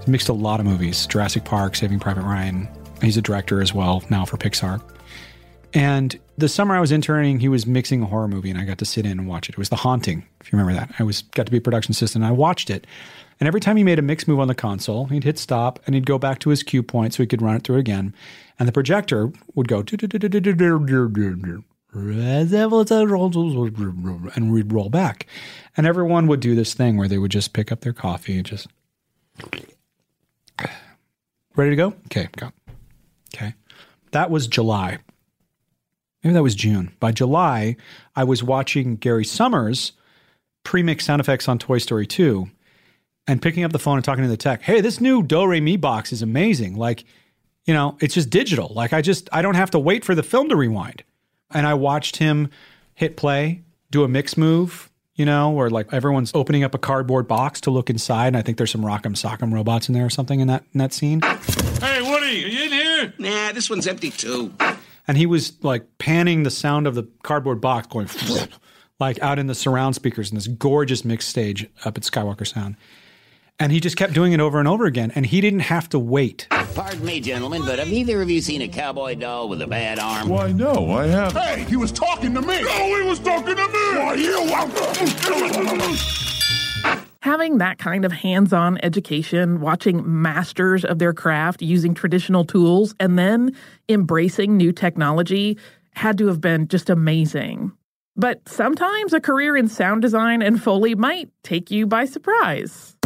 He's 0.00 0.08
mixed 0.08 0.28
a 0.28 0.34
lot 0.34 0.60
of 0.60 0.66
movies 0.66 1.06
Jurassic 1.06 1.46
Park, 1.46 1.76
Saving 1.76 1.98
Private 1.98 2.24
Ryan, 2.24 2.68
He's 3.02 3.16
a 3.16 3.22
director 3.22 3.60
as 3.62 3.72
well 3.72 4.02
now 4.10 4.24
for 4.24 4.36
Pixar. 4.36 4.82
And 5.74 6.18
the 6.38 6.48
summer 6.48 6.74
I 6.74 6.80
was 6.80 6.92
interning, 6.92 7.40
he 7.40 7.48
was 7.48 7.66
mixing 7.66 8.02
a 8.02 8.06
horror 8.06 8.28
movie, 8.28 8.50
and 8.50 8.58
I 8.58 8.64
got 8.64 8.78
to 8.78 8.84
sit 8.84 9.04
in 9.04 9.12
and 9.12 9.28
watch 9.28 9.48
it. 9.48 9.52
It 9.52 9.58
was 9.58 9.68
The 9.68 9.76
Haunting, 9.76 10.26
if 10.40 10.50
you 10.50 10.58
remember 10.58 10.78
that. 10.80 10.94
I 10.98 11.02
was 11.02 11.22
got 11.22 11.46
to 11.46 11.52
be 11.52 11.58
a 11.58 11.60
production 11.60 11.92
assistant. 11.92 12.24
And 12.24 12.28
I 12.28 12.34
watched 12.34 12.70
it, 12.70 12.86
and 13.38 13.46
every 13.46 13.60
time 13.60 13.76
he 13.76 13.84
made 13.84 13.98
a 13.98 14.02
mix 14.02 14.26
move 14.26 14.40
on 14.40 14.48
the 14.48 14.54
console, 14.54 15.06
he'd 15.06 15.24
hit 15.24 15.38
stop 15.38 15.78
and 15.86 15.94
he'd 15.94 16.06
go 16.06 16.18
back 16.18 16.38
to 16.40 16.50
his 16.50 16.62
cue 16.62 16.82
point 16.82 17.12
so 17.12 17.22
he 17.22 17.26
could 17.26 17.42
run 17.42 17.56
it 17.56 17.64
through 17.64 17.76
again, 17.76 18.14
and 18.58 18.66
the 18.66 18.72
projector 18.72 19.30
would 19.54 19.68
go 19.68 19.84
and 24.34 24.52
we'd 24.52 24.72
roll 24.72 24.88
back, 24.90 25.26
and 25.76 25.86
everyone 25.86 26.26
would 26.26 26.40
do 26.40 26.54
this 26.54 26.74
thing 26.74 26.96
where 26.96 27.08
they 27.08 27.18
would 27.18 27.30
just 27.30 27.52
pick 27.52 27.70
up 27.70 27.80
their 27.80 27.92
coffee 27.92 28.36
and 28.36 28.46
just 28.46 28.68
Ready 31.56 31.70
to 31.70 31.76
go? 31.76 31.94
Okay, 32.06 32.28
go. 32.36 32.50
Okay. 33.38 33.54
That 34.10 34.30
was 34.30 34.46
July. 34.46 34.98
Maybe 36.22 36.34
that 36.34 36.42
was 36.42 36.56
June. 36.56 36.92
By 36.98 37.12
July, 37.12 37.76
I 38.16 38.24
was 38.24 38.42
watching 38.42 38.96
Gary 38.96 39.24
Summers 39.24 39.92
pre-mix 40.64 41.04
sound 41.04 41.20
effects 41.20 41.48
on 41.48 41.58
Toy 41.58 41.78
Story 41.78 42.06
2 42.06 42.48
and 43.28 43.40
picking 43.40 43.62
up 43.62 43.72
the 43.72 43.78
phone 43.78 43.96
and 43.96 44.04
talking 44.04 44.24
to 44.24 44.28
the 44.28 44.36
tech. 44.36 44.62
Hey, 44.62 44.80
this 44.80 45.00
new 45.00 45.22
Do 45.22 45.46
Re 45.46 45.60
Mi 45.60 45.76
box 45.76 46.12
is 46.12 46.22
amazing. 46.22 46.76
Like, 46.76 47.04
you 47.64 47.74
know, 47.74 47.96
it's 48.00 48.14
just 48.14 48.30
digital. 48.30 48.72
Like 48.74 48.92
I 48.92 49.00
just 49.02 49.28
I 49.32 49.42
don't 49.42 49.54
have 49.54 49.70
to 49.70 49.78
wait 49.78 50.04
for 50.04 50.14
the 50.14 50.22
film 50.22 50.48
to 50.48 50.56
rewind. 50.56 51.04
And 51.52 51.66
I 51.66 51.74
watched 51.74 52.16
him 52.16 52.50
hit 52.94 53.16
play, 53.16 53.62
do 53.90 54.02
a 54.02 54.08
mix 54.08 54.36
move, 54.36 54.90
you 55.18 55.24
know, 55.24 55.50
where 55.50 55.68
like 55.68 55.92
everyone's 55.92 56.30
opening 56.32 56.62
up 56.62 56.74
a 56.74 56.78
cardboard 56.78 57.26
box 57.26 57.60
to 57.62 57.70
look 57.70 57.90
inside. 57.90 58.28
And 58.28 58.36
I 58.36 58.42
think 58.42 58.56
there's 58.56 58.70
some 58.70 58.82
Rock'em 58.82 59.14
Sock'em 59.14 59.52
robots 59.52 59.88
in 59.88 59.94
there 59.94 60.06
or 60.06 60.10
something 60.10 60.40
in 60.40 60.46
that 60.46 60.62
in 60.72 60.78
that 60.78 60.94
scene. 60.94 61.20
Hey, 61.20 62.00
Woody, 62.00 62.44
are 62.44 62.48
you 62.48 62.64
in 62.64 62.72
here? 62.72 63.12
Nah, 63.18 63.52
this 63.52 63.68
one's 63.68 63.86
empty 63.86 64.10
too. 64.10 64.54
And 65.08 65.18
he 65.18 65.26
was 65.26 65.62
like 65.62 65.98
panning 65.98 66.44
the 66.44 66.50
sound 66.50 66.86
of 66.86 66.94
the 66.94 67.02
cardboard 67.24 67.60
box 67.60 67.88
going 67.88 68.08
like 69.00 69.20
out 69.20 69.40
in 69.40 69.48
the 69.48 69.54
surround 69.54 69.96
speakers 69.96 70.30
in 70.30 70.36
this 70.36 70.46
gorgeous 70.46 71.04
mix 71.04 71.26
stage 71.26 71.68
up 71.84 71.98
at 71.98 72.04
Skywalker 72.04 72.46
Sound. 72.46 72.76
And 73.60 73.72
he 73.72 73.80
just 73.80 73.96
kept 73.96 74.12
doing 74.12 74.32
it 74.32 74.38
over 74.38 74.60
and 74.60 74.68
over 74.68 74.86
again. 74.86 75.10
And 75.16 75.26
he 75.26 75.40
didn't 75.40 75.60
have 75.60 75.88
to 75.88 75.98
wait. 75.98 76.46
Pardon 76.50 77.04
me, 77.04 77.20
gentlemen, 77.20 77.62
but 77.66 77.80
have 77.80 77.88
either 77.88 78.22
of 78.22 78.30
you 78.30 78.40
seen 78.40 78.62
a 78.62 78.68
cowboy 78.68 79.16
doll 79.16 79.48
with 79.48 79.60
a 79.62 79.66
bad 79.66 79.98
arm? 79.98 80.28
Why, 80.28 80.52
no, 80.52 80.92
I 80.92 81.06
haven't. 81.06 81.42
Hey, 81.42 81.64
he 81.64 81.74
was 81.74 81.90
talking 81.90 82.34
to 82.34 82.40
me. 82.40 82.62
No, 82.62 82.96
he 82.96 83.02
was 83.02 83.18
talking 83.18 83.56
to 83.56 83.66
me. 83.66 83.72
Why, 83.98 84.14
you 84.14 84.46
Having 87.22 87.58
that 87.58 87.78
kind 87.78 88.04
of 88.04 88.12
hands 88.12 88.52
on 88.52 88.78
education, 88.84 89.60
watching 89.60 90.22
masters 90.22 90.84
of 90.84 91.00
their 91.00 91.12
craft 91.12 91.60
using 91.60 91.94
traditional 91.94 92.44
tools, 92.44 92.94
and 93.00 93.18
then 93.18 93.56
embracing 93.88 94.56
new 94.56 94.70
technology 94.70 95.58
had 95.94 96.16
to 96.18 96.28
have 96.28 96.40
been 96.40 96.68
just 96.68 96.88
amazing. 96.88 97.72
But 98.18 98.48
sometimes 98.48 99.12
a 99.12 99.20
career 99.20 99.56
in 99.56 99.68
sound 99.68 100.02
design 100.02 100.42
and 100.42 100.60
Foley 100.60 100.96
might 100.96 101.30
take 101.44 101.70
you 101.70 101.86
by 101.86 102.04
surprise. 102.04 102.96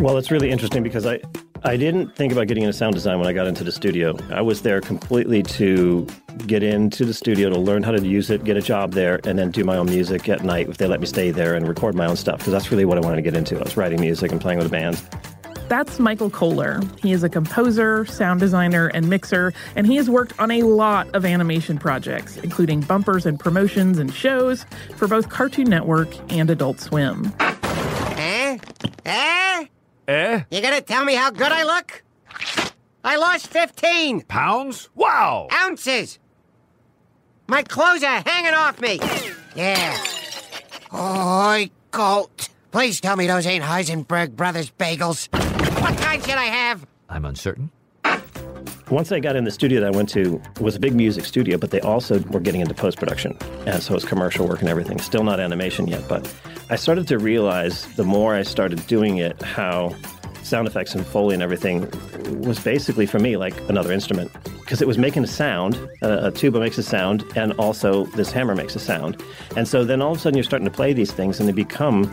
Well, 0.00 0.16
it's 0.18 0.30
really 0.30 0.52
interesting 0.52 0.84
because 0.84 1.04
I, 1.04 1.20
I 1.64 1.76
didn't 1.76 2.14
think 2.14 2.32
about 2.32 2.46
getting 2.46 2.62
into 2.62 2.72
sound 2.72 2.94
design 2.94 3.18
when 3.18 3.26
I 3.26 3.32
got 3.32 3.48
into 3.48 3.64
the 3.64 3.72
studio. 3.72 4.16
I 4.30 4.40
was 4.40 4.62
there 4.62 4.80
completely 4.80 5.42
to 5.42 6.06
get 6.46 6.62
into 6.62 7.04
the 7.04 7.12
studio 7.12 7.50
to 7.50 7.58
learn 7.58 7.82
how 7.82 7.90
to 7.90 8.06
use 8.06 8.30
it, 8.30 8.44
get 8.44 8.56
a 8.56 8.62
job 8.62 8.92
there, 8.92 9.18
and 9.24 9.36
then 9.36 9.50
do 9.50 9.64
my 9.64 9.76
own 9.76 9.86
music 9.86 10.28
at 10.28 10.44
night 10.44 10.68
if 10.68 10.78
they 10.78 10.86
let 10.86 11.00
me 11.00 11.06
stay 11.06 11.32
there 11.32 11.56
and 11.56 11.66
record 11.66 11.96
my 11.96 12.06
own 12.06 12.16
stuff 12.16 12.38
because 12.38 12.52
that's 12.52 12.70
really 12.70 12.84
what 12.84 12.98
I 12.98 13.00
wanted 13.00 13.16
to 13.16 13.22
get 13.22 13.34
into. 13.34 13.58
I 13.58 13.64
was 13.64 13.76
writing 13.76 14.00
music 14.00 14.30
and 14.30 14.40
playing 14.40 14.58
with 14.58 14.68
a 14.68 14.70
band. 14.70 15.02
That's 15.68 15.98
Michael 15.98 16.30
Kohler. 16.30 16.80
He 17.00 17.12
is 17.12 17.22
a 17.24 17.28
composer, 17.28 18.04
sound 18.04 18.40
designer, 18.40 18.88
and 18.88 19.08
mixer, 19.08 19.52
and 19.74 19.86
he 19.86 19.96
has 19.96 20.10
worked 20.10 20.38
on 20.38 20.50
a 20.50 20.62
lot 20.62 21.08
of 21.14 21.24
animation 21.24 21.78
projects, 21.78 22.36
including 22.38 22.80
bumpers 22.82 23.26
and 23.26 23.40
promotions 23.40 23.98
and 23.98 24.12
shows 24.12 24.66
for 24.96 25.08
both 25.08 25.28
Cartoon 25.28 25.68
Network 25.68 26.08
and 26.32 26.50
Adult 26.50 26.80
Swim. 26.80 27.32
Eh? 27.40 28.58
Eh? 29.06 29.66
Eh? 30.08 30.42
You 30.50 30.60
gonna 30.60 30.80
tell 30.80 31.04
me 31.04 31.14
how 31.14 31.30
good 31.30 31.52
I 31.52 31.64
look? 31.64 32.02
I 33.04 33.16
lost 33.16 33.48
15 33.48 34.22
Pounds? 34.22 34.88
Wow! 34.94 35.48
ounces. 35.52 36.18
My 37.48 37.62
clothes 37.62 38.02
are 38.02 38.22
hanging 38.24 38.54
off 38.54 38.80
me. 38.80 39.00
Yeah. 39.54 39.98
Oi, 40.94 41.70
Colt. 41.90 42.48
Please 42.70 43.00
tell 43.00 43.16
me 43.16 43.26
those 43.26 43.46
ain't 43.46 43.64
Heisenberg 43.64 44.36
Brothers 44.36 44.70
bagels. 44.70 45.28
What 45.82 45.98
kind 45.98 46.22
should 46.22 46.34
I 46.34 46.44
have? 46.44 46.86
I'm 47.08 47.24
uncertain. 47.24 47.68
Once 48.88 49.10
I 49.10 49.18
got 49.18 49.34
in 49.34 49.42
the 49.42 49.50
studio 49.50 49.80
that 49.80 49.88
I 49.88 49.90
went 49.90 50.08
to 50.10 50.40
was 50.60 50.76
a 50.76 50.78
big 50.78 50.94
music 50.94 51.24
studio, 51.24 51.58
but 51.58 51.72
they 51.72 51.80
also 51.80 52.20
were 52.30 52.38
getting 52.38 52.60
into 52.60 52.72
post 52.72 52.98
production, 52.98 53.36
and 53.66 53.82
so 53.82 53.96
it's 53.96 54.04
commercial 54.04 54.46
work 54.46 54.60
and 54.60 54.68
everything. 54.68 55.00
Still 55.00 55.24
not 55.24 55.40
animation 55.40 55.88
yet, 55.88 56.06
but 56.06 56.32
I 56.70 56.76
started 56.76 57.08
to 57.08 57.18
realize 57.18 57.92
the 57.96 58.04
more 58.04 58.36
I 58.36 58.42
started 58.42 58.86
doing 58.86 59.18
it, 59.18 59.42
how 59.42 59.92
sound 60.44 60.68
effects 60.68 60.94
and 60.94 61.04
foley 61.04 61.34
and 61.34 61.42
everything 61.42 61.90
was 62.42 62.60
basically 62.60 63.06
for 63.06 63.18
me 63.18 63.36
like 63.36 63.58
another 63.68 63.90
instrument 63.90 64.30
because 64.60 64.82
it 64.82 64.86
was 64.86 64.98
making 64.98 65.24
a 65.24 65.26
sound. 65.26 65.74
A, 66.02 66.28
a 66.28 66.30
tuba 66.30 66.60
makes 66.60 66.78
a 66.78 66.84
sound, 66.84 67.24
and 67.34 67.54
also 67.54 68.04
this 68.14 68.30
hammer 68.30 68.54
makes 68.54 68.76
a 68.76 68.80
sound. 68.80 69.20
And 69.56 69.66
so 69.66 69.84
then 69.84 70.00
all 70.00 70.12
of 70.12 70.18
a 70.18 70.20
sudden 70.20 70.36
you're 70.36 70.44
starting 70.44 70.68
to 70.68 70.74
play 70.74 70.92
these 70.92 71.10
things, 71.10 71.40
and 71.40 71.48
they 71.48 71.52
become 71.52 72.04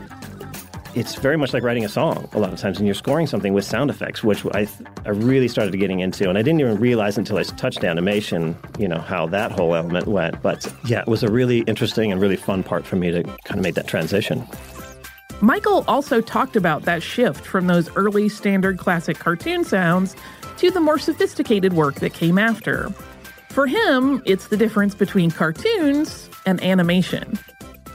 it's 1.00 1.16
very 1.16 1.38
much 1.38 1.54
like 1.54 1.64
writing 1.64 1.86
a 1.86 1.90
song 1.90 2.28
a 2.34 2.40
lot 2.40 2.52
of 2.52 2.60
times, 2.60 2.78
and 2.78 2.86
you're 2.86 2.94
scoring 2.94 3.26
something 3.26 3.54
with 3.54 3.64
sound 3.64 3.90
effects, 3.90 4.22
which 4.22 4.46
I, 4.48 4.68
I 5.06 5.10
really 5.12 5.48
started 5.48 5.78
getting 5.80 6.02
into. 6.02 6.28
And 6.28 6.38
I 6.38 6.42
didn't 6.42 6.60
even 6.60 6.78
realize 6.78 7.18
until 7.18 7.38
I 7.38 7.44
touched 7.44 7.86
animation, 7.86 8.58
you 8.78 8.88
know, 8.88 9.00
how 9.00 9.26
that 9.28 9.54
whole 9.54 9.74
element 9.74 10.08
went. 10.08 10.42
But 10.42 10.72
yeah, 10.86 11.00
it 11.00 11.08
was 11.08 11.24
a 11.24 11.32
really 11.32 11.60
interesting 11.62 12.12
and 12.12 12.20
really 12.20 12.36
fun 12.36 12.64
part 12.64 12.86
for 12.86 12.98
me 12.98 13.12
to 13.12 13.24
kind 13.24 13.60
of 13.60 13.62
make 13.62 13.76
that 13.76 13.88
transition. 13.88 14.46
Michael 15.40 15.86
also 15.88 16.20
talked 16.20 16.58
about 16.58 16.84
that 16.84 17.02
shift 17.02 17.46
from 17.46 17.68
those 17.68 17.90
early 17.96 18.28
standard 18.28 18.78
classic 18.78 19.18
cartoon 19.20 19.64
sounds 19.64 20.18
to 20.58 20.70
the 20.70 20.82
more 20.82 21.00
sophisticated 21.00 21.72
work 21.72 21.96
that 21.96 22.14
came 22.14 22.38
after. 22.38 22.90
For 23.48 23.68
him, 23.68 24.22
it's 24.26 24.48
the 24.48 24.58
difference 24.58 24.96
between 24.96 25.32
cartoons 25.32 26.30
and 26.46 26.62
animation. 26.62 27.40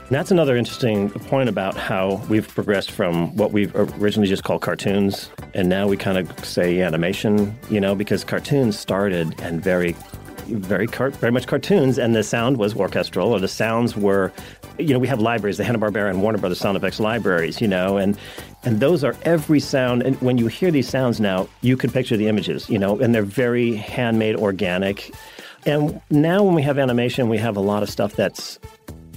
And 0.05 0.13
that's 0.13 0.29
another 0.29 0.55
interesting 0.55 1.09
point 1.09 1.49
about 1.49 1.75
how 1.75 2.23
we've 2.29 2.47
progressed 2.47 2.91
from 2.91 3.35
what 3.35 3.51
we've 3.51 3.75
originally 3.75 4.27
just 4.27 4.43
called 4.43 4.61
cartoons, 4.61 5.31
and 5.55 5.67
now 5.67 5.87
we 5.87 5.97
kind 5.97 6.19
of 6.19 6.45
say 6.45 6.81
animation, 6.81 7.57
you 7.71 7.81
know, 7.81 7.95
because 7.95 8.23
cartoons 8.23 8.77
started 8.77 9.33
and 9.41 9.63
very, 9.63 9.95
very, 10.45 10.85
car- 10.85 11.09
very 11.09 11.31
much 11.31 11.47
cartoons, 11.47 11.97
and 11.97 12.15
the 12.15 12.21
sound 12.21 12.57
was 12.57 12.75
orchestral, 12.75 13.31
or 13.31 13.39
the 13.39 13.47
sounds 13.47 13.97
were, 13.97 14.31
you 14.77 14.93
know, 14.93 14.99
we 14.99 15.07
have 15.07 15.19
libraries, 15.19 15.57
the 15.57 15.63
Hanna 15.63 15.79
Barbera 15.79 16.11
and 16.11 16.21
Warner 16.21 16.37
Brothers 16.37 16.59
sound 16.59 16.77
effects 16.77 16.99
libraries, 16.99 17.59
you 17.59 17.67
know, 17.67 17.97
and 17.97 18.15
and 18.63 18.79
those 18.79 19.03
are 19.03 19.15
every 19.23 19.59
sound. 19.59 20.03
And 20.03 20.21
when 20.21 20.37
you 20.37 20.45
hear 20.45 20.69
these 20.69 20.87
sounds 20.87 21.19
now, 21.19 21.49
you 21.61 21.75
can 21.77 21.89
picture 21.89 22.15
the 22.15 22.27
images, 22.27 22.69
you 22.69 22.77
know, 22.77 22.99
and 22.99 23.15
they're 23.15 23.23
very 23.23 23.73
handmade, 23.73 24.35
organic. 24.35 25.11
And 25.65 25.99
now 26.11 26.43
when 26.43 26.53
we 26.53 26.61
have 26.61 26.77
animation, 26.77 27.27
we 27.27 27.39
have 27.39 27.57
a 27.57 27.59
lot 27.59 27.81
of 27.81 27.89
stuff 27.89 28.13
that's 28.13 28.59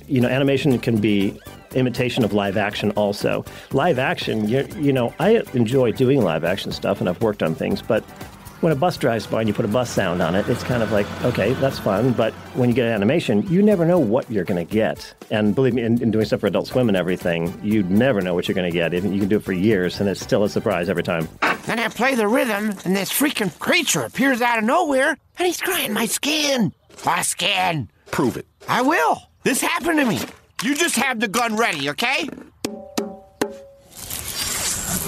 you 0.08 0.20
know, 0.20 0.28
animation 0.28 0.78
can 0.78 1.00
be 1.00 1.38
imitation 1.74 2.24
of 2.24 2.32
live 2.32 2.56
action 2.56 2.90
also. 2.92 3.44
Live 3.72 3.98
action, 3.98 4.48
you, 4.48 4.66
you 4.78 4.92
know, 4.92 5.14
I 5.18 5.42
enjoy 5.52 5.92
doing 5.92 6.22
live 6.22 6.44
action 6.44 6.72
stuff 6.72 7.00
and 7.00 7.08
I've 7.08 7.20
worked 7.20 7.42
on 7.42 7.54
things, 7.54 7.82
but 7.82 8.02
when 8.60 8.72
a 8.72 8.76
bus 8.76 8.96
drives 8.96 9.26
by 9.26 9.40
and 9.40 9.48
you 9.48 9.54
put 9.54 9.64
a 9.64 9.68
bus 9.68 9.88
sound 9.88 10.20
on 10.20 10.34
it, 10.34 10.48
it's 10.48 10.64
kind 10.64 10.82
of 10.82 10.90
like, 10.90 11.06
okay, 11.24 11.52
that's 11.54 11.78
fun. 11.78 12.12
But 12.12 12.32
when 12.54 12.68
you 12.68 12.74
get 12.74 12.88
animation, 12.88 13.46
you 13.48 13.62
never 13.62 13.84
know 13.84 13.98
what 13.98 14.28
you're 14.30 14.44
going 14.44 14.64
to 14.64 14.72
get. 14.72 15.14
And 15.30 15.54
believe 15.54 15.74
me, 15.74 15.82
in, 15.82 16.02
in, 16.02 16.10
doing 16.10 16.24
stuff 16.24 16.40
for 16.40 16.48
Adult 16.48 16.66
Swim 16.66 16.88
and 16.88 16.96
everything, 16.96 17.58
you 17.62 17.84
never 17.84 18.20
know 18.20 18.34
what 18.34 18.48
you're 18.48 18.56
going 18.56 18.70
to 18.70 18.76
get. 18.76 18.92
You 18.92 19.00
can 19.00 19.28
do 19.28 19.36
it 19.36 19.44
for 19.44 19.52
years, 19.52 20.00
and 20.00 20.08
it's 20.08 20.20
still 20.20 20.42
a 20.42 20.48
surprise 20.48 20.88
every 20.88 21.04
time. 21.04 21.28
Then 21.66 21.78
I 21.78 21.88
play 21.88 22.14
the 22.14 22.26
rhythm, 22.26 22.70
and 22.84 22.96
this 22.96 23.12
freaking 23.12 23.56
creature 23.58 24.02
appears 24.02 24.42
out 24.42 24.58
of 24.58 24.64
nowhere, 24.64 25.16
and 25.38 25.46
he's 25.46 25.60
crying 25.60 25.92
my 25.92 26.06
skin. 26.06 26.72
My 27.06 27.22
skin. 27.22 27.88
Prove 28.10 28.36
it. 28.36 28.46
I 28.66 28.82
will. 28.82 29.27
This 29.48 29.62
happened 29.62 29.98
to 29.98 30.04
me. 30.04 30.20
You 30.62 30.74
just 30.74 30.94
have 30.96 31.20
the 31.20 31.26
gun 31.26 31.56
ready, 31.56 31.88
okay? 31.88 32.28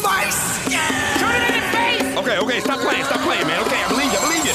My 0.03 0.31
skin! 0.31 0.81
Turn 1.19 1.35
it 1.37 1.47
in 1.47 1.61
his 1.61 1.75
face! 1.75 2.17
Okay, 2.17 2.39
okay, 2.39 2.61
stop 2.61 2.81
playing, 2.81 3.05
stop 3.05 3.21
playing, 3.21 3.47
man. 3.47 3.61
Okay, 3.67 3.83
I 3.83 3.89
believe 3.91 4.11
you, 4.11 4.19
I 4.19 4.23
believe 4.23 4.47
you. 4.47 4.53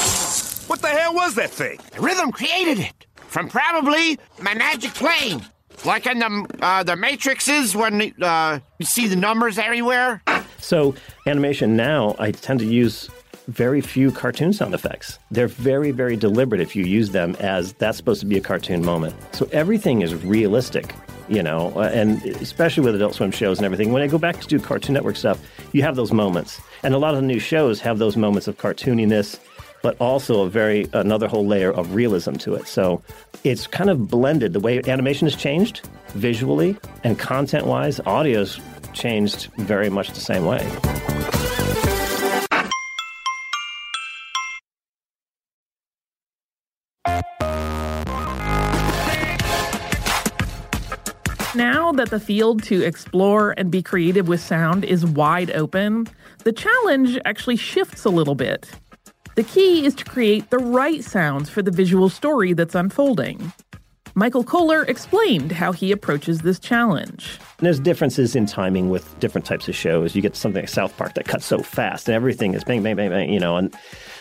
What 0.65 0.81
the 0.81 0.87
hell 0.87 1.13
was 1.13 1.35
that 1.35 1.51
thing? 1.51 1.77
The 1.91 2.01
rhythm 2.01 2.31
created 2.31 2.79
it 2.79 3.05
from 3.27 3.47
probably 3.47 4.17
my 4.41 4.55
magic 4.55 4.91
plane. 4.95 5.45
Like 5.85 6.07
in 6.07 6.17
the 6.17 6.47
uh, 6.63 6.81
the 6.81 6.93
Matrixes 6.93 7.75
when 7.75 8.11
uh, 8.23 8.59
you 8.79 8.87
see 8.87 9.05
the 9.07 9.15
numbers 9.15 9.59
everywhere. 9.59 10.23
So 10.57 10.95
animation 11.27 11.75
now, 11.75 12.15
I 12.17 12.31
tend 12.31 12.59
to 12.61 12.65
use 12.65 13.11
very 13.47 13.81
few 13.81 14.11
cartoon 14.11 14.53
sound 14.53 14.73
effects. 14.73 15.19
They're 15.31 15.47
very, 15.47 15.91
very 15.91 16.15
deliberate 16.15 16.61
if 16.61 16.75
you 16.75 16.83
use 16.83 17.11
them 17.11 17.35
as 17.39 17.73
that's 17.73 17.97
supposed 17.97 18.19
to 18.21 18.25
be 18.25 18.37
a 18.37 18.41
cartoon 18.41 18.83
moment. 18.83 19.15
So 19.33 19.47
everything 19.51 20.01
is 20.01 20.15
realistic, 20.15 20.93
you 21.27 21.43
know, 21.43 21.73
uh, 21.75 21.91
and 21.93 22.23
especially 22.25 22.83
with 22.83 22.95
Adult 22.95 23.15
Swim 23.15 23.31
shows 23.31 23.57
and 23.57 23.65
everything. 23.65 23.91
When 23.91 24.01
I 24.01 24.07
go 24.07 24.17
back 24.17 24.39
to 24.41 24.47
do 24.47 24.59
Cartoon 24.59 24.93
Network 24.93 25.15
stuff, 25.15 25.39
you 25.73 25.81
have 25.81 25.95
those 25.95 26.11
moments. 26.11 26.61
And 26.83 26.93
a 26.93 26.97
lot 26.97 27.13
of 27.13 27.21
the 27.21 27.27
new 27.27 27.39
shows 27.39 27.79
have 27.81 27.99
those 27.99 28.17
moments 28.17 28.47
of 28.47 28.57
cartooniness, 28.57 29.39
but 29.81 29.95
also 29.99 30.41
a 30.41 30.49
very, 30.49 30.87
another 30.93 31.27
whole 31.27 31.45
layer 31.45 31.71
of 31.71 31.93
realism 31.93 32.33
to 32.33 32.55
it. 32.55 32.67
So 32.67 33.01
it's 33.43 33.67
kind 33.67 33.89
of 33.89 34.07
blended. 34.07 34.53
The 34.53 34.59
way 34.59 34.81
animation 34.87 35.27
has 35.27 35.35
changed 35.35 35.87
visually 36.09 36.77
and 37.03 37.19
content 37.19 37.67
wise, 37.67 37.99
audio's 38.01 38.59
changed 38.93 39.49
very 39.57 39.89
much 39.89 40.11
the 40.11 40.21
same 40.21 40.45
way. 40.45 40.65
That 51.97 52.09
the 52.09 52.19
field 52.19 52.63
to 52.63 52.81
explore 52.83 53.53
and 53.57 53.71
be 53.71 53.81
creative 53.81 54.27
with 54.27 54.41
sound 54.41 54.85
is 54.85 55.05
wide 55.05 55.51
open, 55.51 56.07
the 56.43 56.51
challenge 56.51 57.19
actually 57.25 57.55
shifts 57.55 58.05
a 58.05 58.09
little 58.09 58.35
bit. 58.35 58.69
The 59.35 59.43
key 59.43 59.85
is 59.85 59.93
to 59.95 60.05
create 60.05 60.49
the 60.49 60.59
right 60.59 61.03
sounds 61.03 61.49
for 61.49 61.61
the 61.61 61.71
visual 61.71 62.09
story 62.09 62.53
that's 62.53 62.75
unfolding. 62.75 63.51
Michael 64.17 64.45
Kohler 64.45 64.83
explained 64.83 65.51
how 65.51 65.73
he 65.73 65.91
approaches 65.91 66.39
this 66.39 66.57
challenge. 66.57 67.37
There's 67.59 67.81
differences 67.81 68.33
in 68.33 68.45
timing 68.45 68.89
with 68.89 69.19
different 69.19 69.45
types 69.45 69.67
of 69.67 69.75
shows. 69.75 70.15
You 70.15 70.21
get 70.21 70.37
something 70.37 70.61
like 70.61 70.69
South 70.69 70.95
Park 70.95 71.15
that 71.15 71.25
cuts 71.25 71.45
so 71.45 71.59
fast 71.59 72.07
and 72.07 72.15
everything 72.15 72.53
is 72.53 72.63
bang, 72.63 72.81
bang, 72.81 72.95
bang, 72.95 73.09
bang, 73.09 73.33
you 73.33 73.41
know. 73.41 73.57
And 73.57 73.75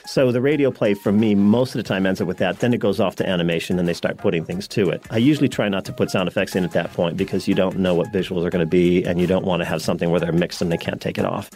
so 0.06 0.30
the 0.30 0.40
radio 0.40 0.70
play 0.70 0.94
for 0.94 1.12
me 1.12 1.34
most 1.34 1.74
of 1.74 1.82
the 1.82 1.88
time 1.88 2.06
ends 2.06 2.20
up 2.20 2.28
with 2.28 2.38
that. 2.38 2.60
Then 2.60 2.74
it 2.74 2.78
goes 2.78 3.00
off 3.00 3.16
to 3.16 3.28
animation 3.28 3.78
and 3.78 3.88
they 3.88 3.94
start 3.94 4.18
putting 4.18 4.44
things 4.44 4.68
to 4.68 4.90
it. 4.90 5.02
I 5.10 5.18
usually 5.18 5.48
try 5.48 5.68
not 5.68 5.84
to 5.86 5.92
put 5.92 6.10
sound 6.10 6.28
effects 6.28 6.54
in 6.54 6.64
at 6.64 6.72
that 6.72 6.92
point 6.92 7.16
because 7.16 7.48
you 7.48 7.54
don't 7.54 7.78
know 7.78 7.94
what 7.94 8.12
visuals 8.12 8.44
are 8.44 8.50
going 8.50 8.64
to 8.64 8.66
be 8.66 9.02
and 9.04 9.20
you 9.20 9.26
don't 9.26 9.44
want 9.44 9.60
to 9.62 9.66
have 9.66 9.82
something 9.82 10.10
where 10.10 10.20
they're 10.20 10.32
mixed 10.32 10.60
and 10.60 10.70
they 10.70 10.76
can't 10.76 11.00
take 11.00 11.18
it 11.18 11.24
off. 11.24 11.50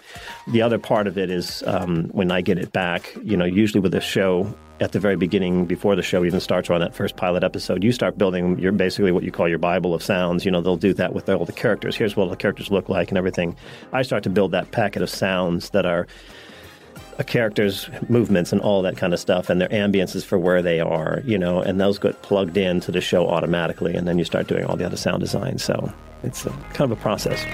The 0.49 0.63
other 0.63 0.79
part 0.79 1.07
of 1.07 1.19
it 1.19 1.31
is 1.31 1.63
um, 1.67 2.05
when 2.13 2.31
I 2.31 2.41
get 2.41 2.59
it 2.59 2.73
back, 2.73 3.15
you 3.23 3.37
know, 3.37 3.45
usually 3.45 3.81
with 3.81 3.95
a 3.95 4.01
show, 4.01 4.53
at 4.81 4.93
the 4.93 5.01
very 5.01 5.17
beginning, 5.17 5.67
before 5.67 5.97
the 5.97 6.03
show 6.03 6.25
even 6.25 6.39
starts, 6.39 6.71
or 6.71 6.75
on 6.75 6.81
that 6.81 6.95
first 6.95 7.17
pilot 7.17 7.43
episode, 7.43 7.83
you 7.83 7.91
start 7.91 8.17
building 8.17 8.59
your 8.61 8.71
basically 8.71 9.11
what 9.11 9.25
you 9.25 9.33
call 9.33 9.49
your 9.49 9.59
Bible 9.59 9.93
of 9.93 10.03
sounds. 10.03 10.45
You 10.45 10.53
know, 10.53 10.61
they'll 10.61 10.77
do 10.77 10.95
that 10.95 11.15
with 11.15 11.29
all 11.29 11.45
the 11.45 11.53
characters. 11.53 11.97
Here's 11.97 12.17
what 12.17 12.31
the 12.31 12.37
characters 12.37 12.71
look 12.71 12.89
like 12.89 13.09
and 13.09 13.19
everything. 13.19 13.57
I 13.93 14.03
start 14.03 14.23
to 14.23 14.31
build 14.31 14.53
that 14.53 14.71
packet 14.71 15.03
of 15.03 15.11
sounds 15.11 15.71
that 15.71 15.85
are 15.85 16.07
a 17.19 17.25
character's 17.25 17.91
movements 18.09 18.53
and 18.53 18.61
all 18.61 18.81
that 18.83 18.97
kind 18.97 19.13
of 19.13 19.19
stuff 19.19 19.51
and 19.51 19.61
their 19.61 19.69
ambiences 19.69 20.25
for 20.25 20.39
where 20.39 20.63
they 20.63 20.79
are, 20.81 21.21
you 21.25 21.37
know, 21.37 21.61
and 21.61 21.81
those 21.81 21.99
get 21.99 22.21
plugged 22.23 22.57
into 22.57 22.93
the 22.93 23.01
show 23.01 23.29
automatically, 23.29 23.95
and 23.95 24.07
then 24.07 24.19
you 24.19 24.25
start 24.25 24.47
doing 24.47 24.65
all 24.65 24.77
the 24.77 24.87
other 24.87 24.97
sound 24.97 25.21
design. 25.21 25.59
So 25.59 25.93
it's 26.23 26.47
a, 26.47 26.51
kind 26.73 26.91
of 26.91 26.93
a 26.93 27.01
process. 27.01 27.45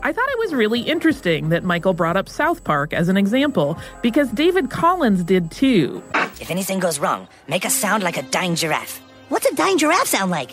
I 0.00 0.12
thought 0.12 0.28
it 0.28 0.38
was 0.38 0.54
really 0.54 0.80
interesting 0.80 1.48
that 1.48 1.64
Michael 1.64 1.92
brought 1.92 2.16
up 2.16 2.28
South 2.28 2.62
Park 2.62 2.92
as 2.94 3.08
an 3.08 3.16
example 3.16 3.76
because 4.00 4.30
David 4.30 4.70
Collins 4.70 5.24
did 5.24 5.50
too. 5.50 6.02
If 6.40 6.50
anything 6.52 6.78
goes 6.78 7.00
wrong, 7.00 7.26
make 7.48 7.64
a 7.64 7.70
sound 7.70 8.04
like 8.04 8.16
a 8.16 8.22
dying 8.22 8.54
giraffe. 8.54 9.00
What's 9.28 9.46
a 9.46 9.54
dying 9.56 9.76
giraffe 9.76 10.06
sound 10.06 10.30
like? 10.30 10.52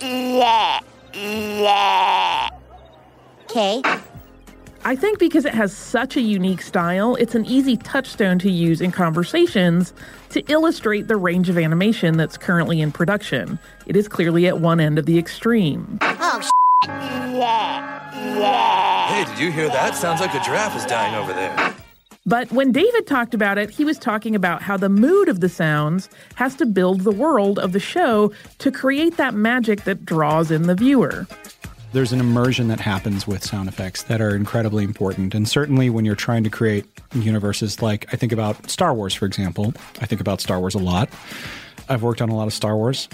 Yeah, 0.00 0.80
yeah. 1.14 2.50
Okay. 3.44 3.82
I 4.86 4.94
think 4.94 5.18
because 5.18 5.46
it 5.46 5.54
has 5.54 5.74
such 5.74 6.14
a 6.14 6.20
unique 6.20 6.60
style, 6.60 7.14
it's 7.14 7.34
an 7.34 7.46
easy 7.46 7.78
touchstone 7.78 8.38
to 8.40 8.50
use 8.50 8.82
in 8.82 8.92
conversations 8.92 9.94
to 10.28 10.42
illustrate 10.52 11.08
the 11.08 11.16
range 11.16 11.48
of 11.48 11.56
animation 11.56 12.18
that's 12.18 12.36
currently 12.36 12.82
in 12.82 12.92
production. 12.92 13.58
It 13.86 13.96
is 13.96 14.08
clearly 14.08 14.46
at 14.46 14.60
one 14.60 14.80
end 14.80 14.98
of 14.98 15.06
the 15.06 15.18
extreme. 15.18 15.98
Oh, 16.02 16.42
yeah, 16.86 18.38
yeah. 18.38 19.08
Hey, 19.08 19.24
did 19.24 19.42
you 19.42 19.50
hear 19.50 19.68
that? 19.68 19.96
Sounds 19.96 20.20
like 20.20 20.34
a 20.34 20.40
giraffe 20.40 20.76
is 20.76 20.84
dying 20.84 21.14
over 21.14 21.32
there. 21.32 21.74
But 22.26 22.52
when 22.52 22.70
David 22.70 23.06
talked 23.06 23.32
about 23.32 23.56
it, 23.56 23.70
he 23.70 23.86
was 23.86 23.98
talking 23.98 24.34
about 24.34 24.60
how 24.60 24.76
the 24.76 24.90
mood 24.90 25.30
of 25.30 25.40
the 25.40 25.48
sounds 25.48 26.10
has 26.34 26.54
to 26.56 26.66
build 26.66 27.00
the 27.00 27.10
world 27.10 27.58
of 27.58 27.72
the 27.72 27.80
show 27.80 28.32
to 28.58 28.70
create 28.70 29.16
that 29.16 29.32
magic 29.32 29.84
that 29.84 30.04
draws 30.04 30.50
in 30.50 30.64
the 30.64 30.74
viewer. 30.74 31.26
There's 31.94 32.12
an 32.12 32.18
immersion 32.18 32.66
that 32.68 32.80
happens 32.80 33.24
with 33.24 33.44
sound 33.44 33.68
effects 33.68 34.02
that 34.02 34.20
are 34.20 34.34
incredibly 34.34 34.82
important. 34.82 35.32
And 35.32 35.48
certainly 35.48 35.90
when 35.90 36.04
you're 36.04 36.16
trying 36.16 36.42
to 36.42 36.50
create 36.50 36.86
universes 37.14 37.82
like 37.82 38.12
I 38.12 38.16
think 38.16 38.32
about 38.32 38.68
Star 38.68 38.92
Wars, 38.92 39.14
for 39.14 39.26
example, 39.26 39.72
I 40.00 40.06
think 40.06 40.20
about 40.20 40.40
Star 40.40 40.58
Wars 40.58 40.74
a 40.74 40.80
lot. 40.80 41.08
I've 41.88 42.02
worked 42.02 42.20
on 42.20 42.30
a 42.30 42.34
lot 42.34 42.48
of 42.48 42.52
Star 42.52 42.76
Wars. 42.76 43.08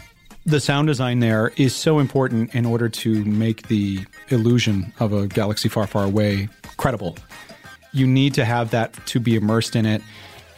The 0.46 0.60
sound 0.60 0.88
design 0.88 1.20
there 1.20 1.52
is 1.56 1.76
so 1.76 1.98
important 1.98 2.54
in 2.54 2.64
order 2.64 2.88
to 2.88 3.22
make 3.26 3.68
the 3.68 4.06
illusion 4.30 4.94
of 4.98 5.12
a 5.12 5.26
galaxy 5.26 5.68
far, 5.68 5.86
far 5.86 6.04
away 6.04 6.48
credible. 6.78 7.18
You 7.92 8.06
need 8.06 8.32
to 8.32 8.46
have 8.46 8.70
that 8.70 8.94
to 9.08 9.20
be 9.20 9.36
immersed 9.36 9.76
in 9.76 9.84
it 9.84 10.00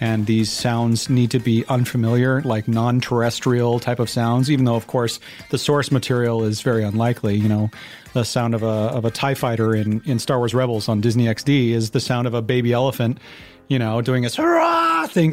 and 0.02 0.26
these 0.26 0.50
sounds 0.50 1.08
need 1.08 1.30
to 1.30 1.38
be 1.38 1.64
unfamiliar, 1.68 2.42
like 2.42 2.66
non 2.66 3.00
terrestrial 3.00 3.78
type 3.78 4.00
of 4.00 4.10
sounds, 4.10 4.50
even 4.50 4.64
though, 4.64 4.74
of 4.74 4.88
course, 4.88 5.20
the 5.50 5.58
source 5.58 5.92
material 5.92 6.42
is 6.42 6.60
very 6.60 6.82
unlikely. 6.82 7.36
You 7.36 7.48
know, 7.48 7.70
the 8.12 8.24
sound 8.24 8.56
of 8.56 8.64
a, 8.64 8.66
of 8.66 9.04
a 9.04 9.12
TIE 9.12 9.34
fighter 9.34 9.76
in, 9.76 10.02
in 10.04 10.18
Star 10.18 10.38
Wars 10.38 10.54
Rebels 10.54 10.88
on 10.88 11.00
Disney 11.00 11.26
XD 11.26 11.70
is 11.70 11.90
the 11.90 12.00
sound 12.00 12.26
of 12.26 12.34
a 12.34 12.42
baby 12.42 12.72
elephant, 12.72 13.18
you 13.68 13.78
know, 13.78 14.02
doing 14.02 14.24
its 14.24 14.34
hurrah 14.34 15.06
thing. 15.06 15.32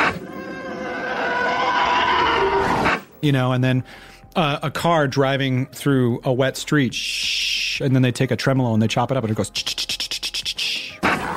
You 3.24 3.32
know, 3.32 3.54
and 3.54 3.64
then 3.64 3.84
uh, 4.36 4.60
a 4.62 4.70
car 4.70 5.08
driving 5.08 5.66
through 5.66 6.22
a 6.24 6.32
wet 6.32 6.58
street, 6.58 6.94
shh, 6.94 7.82
and 7.82 7.96
then 7.96 8.04
they 8.04 8.12
take 8.12 8.30
a 8.30 8.36
tremolo 8.36 8.76
and 8.76 8.84
they 8.84 8.88
chop 8.88 9.10
it 9.10 9.18
up 9.18 9.24
and 9.24 9.32
it 9.32 9.36
goes. 9.36 9.50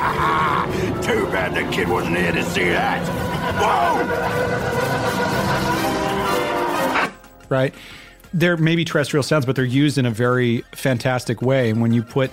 Too 1.03 1.27
bad 1.27 1.55
the 1.55 1.65
kid 1.75 1.89
wasn't 1.89 2.17
here 2.17 2.33
to 2.33 2.45
see 2.45 2.65
that. 2.65 3.07
Whoa! 3.59 4.29
Right? 7.49 7.75
They're 8.33 8.57
maybe 8.57 8.83
terrestrial 8.83 9.23
sounds, 9.23 9.45
but 9.45 9.57
they're 9.57 9.65
used 9.67 9.99
in 9.99 10.07
a 10.07 10.11
very 10.11 10.65
fantastic 10.73 11.43
way. 11.43 11.69
And 11.69 11.83
when 11.83 11.93
you 11.93 12.03
put 12.03 12.31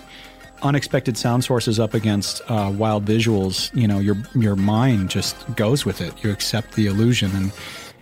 unexpected 0.62 1.18
sound 1.18 1.44
sources 1.44 1.80
up 1.80 1.94
against 1.94 2.42
uh, 2.50 2.72
wild 2.74 3.06
visuals, 3.06 3.74
you 3.76 3.88
know, 3.88 4.00
your 4.00 4.16
your 4.34 4.56
mind 4.56 5.10
just 5.10 5.36
goes 5.56 5.86
with 5.86 6.00
it. 6.02 6.24
You 6.24 6.32
accept 6.32 6.76
the 6.76 6.88
illusion, 6.88 7.32
and 7.36 7.52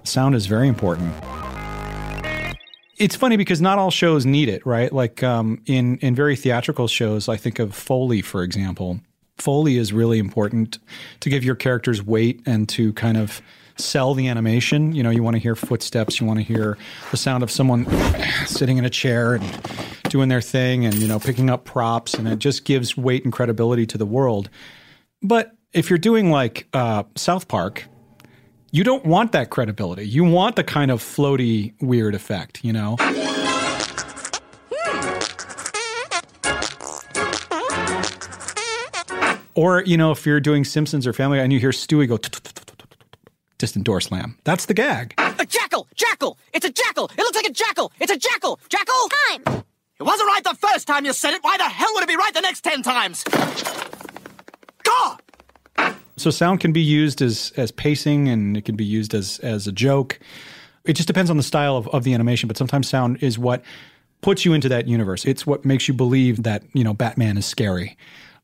sound 0.03 0.35
is 0.35 0.45
very 0.45 0.67
important. 0.67 1.13
It's 2.97 3.15
funny 3.15 3.37
because 3.37 3.61
not 3.61 3.77
all 3.77 3.91
shows 3.91 4.25
need 4.25 4.49
it, 4.49 4.65
right? 4.65 4.91
Like 4.91 5.23
um, 5.23 5.61
in 5.65 5.97
in 5.97 6.15
very 6.15 6.35
theatrical 6.35 6.87
shows, 6.87 7.29
I 7.29 7.37
think 7.37 7.59
of 7.59 7.75
Foley, 7.75 8.21
for 8.21 8.43
example. 8.43 8.99
Foley 9.37 9.77
is 9.77 9.93
really 9.93 10.19
important 10.19 10.79
to 11.19 11.29
give 11.29 11.43
your 11.43 11.55
characters 11.55 12.03
weight 12.03 12.41
and 12.45 12.67
to 12.69 12.93
kind 12.93 13.17
of 13.17 13.41
sell 13.77 14.13
the 14.13 14.27
animation. 14.27 14.93
You 14.93 15.03
know, 15.03 15.09
you 15.09 15.23
want 15.23 15.35
to 15.35 15.39
hear 15.39 15.55
footsteps, 15.55 16.19
you 16.19 16.27
want 16.27 16.39
to 16.39 16.43
hear 16.43 16.77
the 17.11 17.17
sound 17.17 17.43
of 17.43 17.51
someone 17.51 17.85
sitting 18.45 18.77
in 18.77 18.85
a 18.85 18.89
chair 18.89 19.35
and 19.35 19.61
doing 20.09 20.29
their 20.29 20.41
thing 20.41 20.85
and, 20.85 20.95
you 20.95 21.07
know, 21.07 21.19
picking 21.19 21.49
up 21.49 21.65
props, 21.65 22.13
and 22.13 22.27
it 22.27 22.39
just 22.39 22.65
gives 22.65 22.97
weight 22.97 23.23
and 23.23 23.33
credibility 23.33 23.85
to 23.85 23.97
the 23.97 24.05
world. 24.05 24.49
But 25.21 25.51
if 25.73 25.89
you're 25.89 25.99
doing 25.99 26.31
like 26.31 26.67
uh, 26.73 27.03
South 27.15 27.47
Park, 27.47 27.85
you 28.71 28.83
don't 28.83 29.05
want 29.05 29.31
that 29.31 29.49
credibility. 29.49 30.07
You 30.07 30.23
want 30.23 30.55
the 30.55 30.63
kind 30.63 30.91
of 30.91 31.01
floaty, 31.01 31.73
weird 31.81 32.15
effect, 32.15 32.63
you 32.63 32.73
know? 32.73 32.97
Or, 39.57 39.81
you 39.81 39.97
know, 39.97 40.11
if 40.11 40.23
you're 40.23 40.39
doing 40.39 40.63
Simpsons 40.63 41.07
or 41.07 41.13
Family 41.13 41.39
Guy 41.39 41.43
and 41.43 41.51
you 41.51 41.59
hear 41.59 41.71
Stewie 41.71 42.07
go 42.07 42.19
distant 43.57 43.85
door 43.85 43.99
slam, 43.99 44.37
that's 44.43 44.67
the 44.67 44.75
gag. 44.75 45.15
A 45.17 45.45
jackal! 45.47 45.87
Jackal! 45.95 46.37
It's 46.53 46.63
a 46.63 46.69
jackal! 46.69 47.09
It 47.17 47.17
looks 47.17 47.35
like 47.35 47.47
a 47.47 47.51
jackal! 47.51 47.91
It's 47.99 48.11
a 48.11 48.17
jackal! 48.17 48.59
Jackal! 48.69 49.09
Time! 49.27 49.63
It 49.99 50.03
wasn't 50.03 50.27
right 50.27 50.43
the 50.43 50.53
first 50.53 50.85
time 50.85 51.05
you 51.05 51.11
said 51.11 51.33
it. 51.33 51.43
Why 51.43 51.57
the 51.57 51.63
hell 51.63 51.89
would 51.95 52.03
it 52.03 52.07
be 52.07 52.15
right 52.15 52.31
the 52.35 52.41
next 52.41 52.61
ten 52.61 52.83
times? 52.83 53.23
God! 54.83 55.21
So 56.17 56.29
sound 56.29 56.59
can 56.59 56.71
be 56.71 56.81
used 56.81 57.23
as 57.23 57.51
as 57.57 57.71
pacing 57.71 58.29
and 58.29 58.55
it 58.55 58.63
can 58.63 58.75
be 58.75 58.85
used 58.85 59.15
as 59.15 59.39
as 59.39 59.65
a 59.65 59.71
joke. 59.71 60.19
It 60.85 60.93
just 60.93 61.07
depends 61.07 61.31
on 61.31 61.37
the 61.37 61.43
style 61.43 61.77
of, 61.77 61.87
of 61.87 62.03
the 62.03 62.13
animation, 62.13 62.45
but 62.47 62.57
sometimes 62.57 62.87
sound 62.87 63.23
is 63.23 63.39
what 63.39 63.63
puts 64.21 64.45
you 64.45 64.53
into 64.53 64.69
that 64.69 64.87
universe. 64.87 65.25
It's 65.25 65.47
what 65.47 65.65
makes 65.65 65.87
you 65.87 65.95
believe 65.95 66.43
that, 66.43 66.63
you 66.73 66.83
know, 66.83 66.93
Batman 66.93 67.39
is 67.39 67.47
scary. 67.47 67.97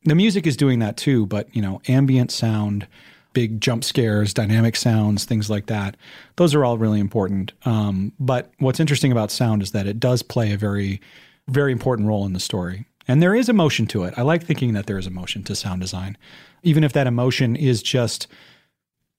The 0.04 0.14
music 0.14 0.46
is 0.46 0.56
doing 0.56 0.80
that 0.80 0.96
too, 0.96 1.26
but 1.26 1.54
you 1.54 1.62
know, 1.62 1.80
ambient 1.88 2.30
sound, 2.30 2.86
big 3.32 3.60
jump 3.60 3.84
scares, 3.84 4.34
dynamic 4.34 4.76
sounds, 4.76 5.24
things 5.24 5.50
like 5.50 5.66
that. 5.66 5.96
Those 6.36 6.54
are 6.54 6.64
all 6.64 6.78
really 6.78 7.00
important. 7.00 7.52
Um, 7.64 8.12
but 8.20 8.52
what's 8.58 8.80
interesting 8.80 9.12
about 9.12 9.30
sound 9.30 9.62
is 9.62 9.72
that 9.72 9.86
it 9.86 9.98
does 9.98 10.22
play 10.22 10.52
a 10.52 10.56
very, 10.56 11.00
very 11.48 11.72
important 11.72 12.08
role 12.08 12.26
in 12.26 12.32
the 12.32 12.40
story. 12.40 12.86
And 13.06 13.22
there 13.22 13.34
is 13.34 13.48
emotion 13.48 13.86
to 13.88 14.04
it. 14.04 14.14
I 14.16 14.22
like 14.22 14.44
thinking 14.44 14.72
that 14.74 14.86
there 14.86 14.98
is 14.98 15.06
emotion 15.06 15.42
to 15.44 15.54
sound 15.54 15.82
design, 15.82 16.16
even 16.62 16.84
if 16.84 16.92
that 16.94 17.06
emotion 17.06 17.56
is 17.56 17.82
just 17.82 18.26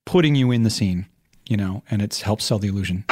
putting 0.06 0.36
you 0.36 0.52
in 0.52 0.64
the 0.64 0.70
scene, 0.70 1.08
you 1.48 1.58
know, 1.58 1.84
and 1.92 2.02
it 2.02 2.16
helps 2.16 2.46
sell 2.46 2.58
the 2.58 2.68
illusion. 2.68 3.06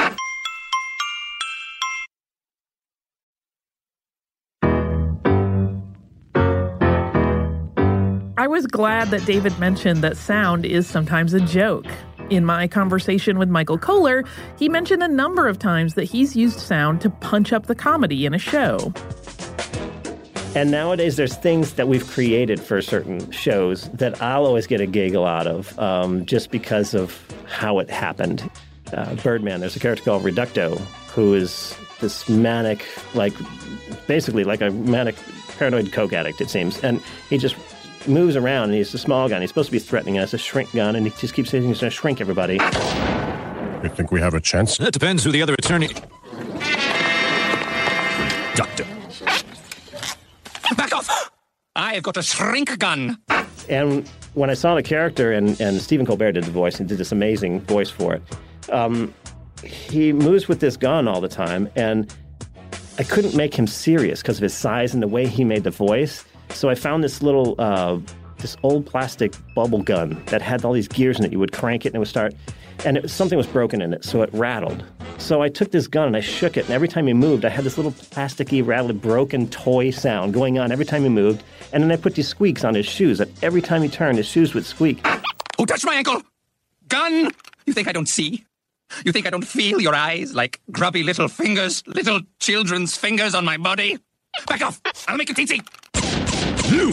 Was 8.54 8.68
glad 8.68 9.10
that 9.10 9.26
David 9.26 9.58
mentioned 9.58 10.00
that 10.04 10.16
sound 10.16 10.64
is 10.64 10.86
sometimes 10.86 11.34
a 11.34 11.40
joke. 11.40 11.86
In 12.30 12.44
my 12.44 12.68
conversation 12.68 13.36
with 13.36 13.48
Michael 13.48 13.78
Kohler, 13.78 14.22
he 14.56 14.68
mentioned 14.68 15.02
a 15.02 15.08
number 15.08 15.48
of 15.48 15.58
times 15.58 15.94
that 15.94 16.04
he's 16.04 16.36
used 16.36 16.60
sound 16.60 17.00
to 17.00 17.10
punch 17.10 17.52
up 17.52 17.66
the 17.66 17.74
comedy 17.74 18.26
in 18.26 18.32
a 18.32 18.38
show. 18.38 18.92
And 20.54 20.70
nowadays, 20.70 21.16
there's 21.16 21.34
things 21.36 21.72
that 21.72 21.88
we've 21.88 22.06
created 22.06 22.60
for 22.60 22.80
certain 22.80 23.28
shows 23.32 23.88
that 23.90 24.22
I'll 24.22 24.46
always 24.46 24.68
get 24.68 24.80
a 24.80 24.86
giggle 24.86 25.26
out 25.26 25.48
of 25.48 25.76
um, 25.80 26.24
just 26.24 26.52
because 26.52 26.94
of 26.94 27.20
how 27.46 27.80
it 27.80 27.90
happened. 27.90 28.48
uh, 28.92 29.16
Birdman, 29.16 29.58
there's 29.58 29.74
a 29.74 29.80
character 29.80 30.04
called 30.04 30.22
Reducto 30.22 30.78
who 31.08 31.34
is 31.34 31.76
this 32.00 32.28
manic, 32.28 32.86
like 33.14 33.34
basically 34.06 34.44
like 34.44 34.60
a 34.60 34.70
manic 34.70 35.16
paranoid 35.58 35.92
coke 35.92 36.12
addict, 36.12 36.40
it 36.40 36.50
seems. 36.50 36.78
And 36.84 37.02
he 37.28 37.36
just 37.36 37.56
moves 38.06 38.36
around 38.36 38.64
and 38.64 38.74
he's 38.74 38.92
a 38.94 38.98
small 38.98 39.28
gun. 39.28 39.40
He's 39.40 39.50
supposed 39.50 39.68
to 39.68 39.72
be 39.72 39.78
threatening 39.78 40.18
us, 40.18 40.34
a 40.34 40.38
shrink 40.38 40.72
gun, 40.72 40.96
and 40.96 41.06
he 41.06 41.12
just 41.18 41.34
keeps 41.34 41.50
saying 41.50 41.64
he's 41.64 41.80
going 41.80 41.90
to 41.90 41.96
shrink 41.96 42.20
everybody. 42.20 42.54
You 42.54 43.90
think 43.90 44.10
we 44.10 44.20
have 44.20 44.34
a 44.34 44.40
chance? 44.40 44.78
That 44.78 44.92
depends 44.92 45.24
who 45.24 45.32
the 45.32 45.42
other 45.42 45.54
attorney. 45.54 45.88
Doctor. 48.54 48.84
Back 50.76 50.94
off! 50.94 51.30
I've 51.76 52.02
got 52.02 52.16
a 52.16 52.22
shrink 52.22 52.78
gun. 52.78 53.18
And 53.68 54.08
when 54.34 54.50
I 54.50 54.54
saw 54.54 54.74
the 54.74 54.82
character, 54.82 55.32
and, 55.32 55.60
and 55.60 55.80
Stephen 55.80 56.06
Colbert 56.06 56.32
did 56.32 56.44
the 56.44 56.50
voice 56.50 56.80
and 56.80 56.88
did 56.88 56.98
this 56.98 57.12
amazing 57.12 57.60
voice 57.62 57.90
for 57.90 58.14
it, 58.14 58.22
um, 58.70 59.12
he 59.62 60.12
moves 60.12 60.48
with 60.48 60.60
this 60.60 60.76
gun 60.76 61.08
all 61.08 61.20
the 61.20 61.28
time, 61.28 61.68
and 61.76 62.12
I 62.98 63.02
couldn't 63.02 63.34
make 63.34 63.54
him 63.54 63.66
serious 63.66 64.22
because 64.22 64.38
of 64.38 64.42
his 64.42 64.54
size 64.54 64.94
and 64.94 65.02
the 65.02 65.08
way 65.08 65.26
he 65.26 65.44
made 65.44 65.64
the 65.64 65.70
voice. 65.70 66.24
So 66.54 66.70
I 66.70 66.74
found 66.74 67.02
this 67.02 67.22
little, 67.22 67.54
uh, 67.58 67.98
this 68.38 68.56
old 68.62 68.86
plastic 68.86 69.34
bubble 69.54 69.82
gun 69.82 70.22
that 70.26 70.40
had 70.40 70.64
all 70.64 70.72
these 70.72 70.88
gears 70.88 71.18
in 71.18 71.24
it. 71.24 71.32
You 71.32 71.38
would 71.38 71.52
crank 71.52 71.84
it 71.84 71.88
and 71.88 71.96
it 71.96 71.98
would 71.98 72.08
start, 72.08 72.34
and 72.84 72.98
it, 72.98 73.10
something 73.10 73.36
was 73.36 73.46
broken 73.46 73.82
in 73.82 73.92
it, 73.92 74.04
so 74.04 74.22
it 74.22 74.30
rattled. 74.32 74.84
So 75.18 75.42
I 75.42 75.48
took 75.48 75.70
this 75.70 75.86
gun 75.86 76.08
and 76.08 76.16
I 76.16 76.20
shook 76.20 76.56
it, 76.56 76.66
and 76.66 76.74
every 76.74 76.88
time 76.88 77.06
he 77.06 77.12
moved, 77.12 77.44
I 77.44 77.48
had 77.48 77.64
this 77.64 77.76
little 77.76 77.92
plasticky, 77.92 78.66
rattly, 78.66 78.92
broken 78.92 79.48
toy 79.48 79.90
sound 79.90 80.34
going 80.34 80.58
on 80.58 80.72
every 80.72 80.84
time 80.84 81.02
he 81.02 81.08
moved. 81.08 81.42
And 81.72 81.82
then 81.82 81.90
I 81.90 81.96
put 81.96 82.14
these 82.14 82.28
squeaks 82.28 82.64
on 82.64 82.74
his 82.74 82.86
shoes, 82.86 83.20
and 83.20 83.32
every 83.42 83.62
time 83.62 83.82
he 83.82 83.88
turned, 83.88 84.18
his 84.18 84.26
shoes 84.26 84.54
would 84.54 84.64
squeak. 84.64 85.04
Who 85.56 85.66
touched 85.66 85.86
my 85.86 85.94
ankle? 85.94 86.22
Gun! 86.88 87.30
You 87.66 87.72
think 87.72 87.88
I 87.88 87.92
don't 87.92 88.08
see? 88.08 88.44
You 89.04 89.12
think 89.12 89.26
I 89.26 89.30
don't 89.30 89.46
feel 89.46 89.80
your 89.80 89.94
eyes 89.94 90.34
like 90.34 90.60
grubby 90.70 91.02
little 91.02 91.28
fingers, 91.28 91.82
little 91.86 92.20
children's 92.38 92.96
fingers 92.96 93.34
on 93.34 93.44
my 93.44 93.56
body? 93.56 93.98
Back 94.46 94.62
off! 94.62 94.80
I'll 95.08 95.16
make 95.16 95.30
it 95.30 95.36
teensy! 95.36 95.66
You! 96.68 96.90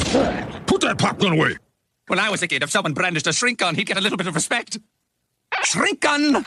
Put 0.65 0.81
that 0.81 0.97
popgun 0.97 1.37
away! 1.37 1.55
When 2.07 2.19
I 2.19 2.29
was 2.29 2.43
a 2.43 2.47
kid, 2.47 2.63
if 2.63 2.69
someone 2.69 2.93
brandished 2.93 3.27
a 3.27 3.33
shrink 3.33 3.59
gun, 3.59 3.75
he'd 3.75 3.87
get 3.87 3.97
a 3.97 4.01
little 4.01 4.17
bit 4.17 4.27
of 4.27 4.35
respect. 4.35 4.79
Shrink 5.63 6.01
gun! 6.01 6.45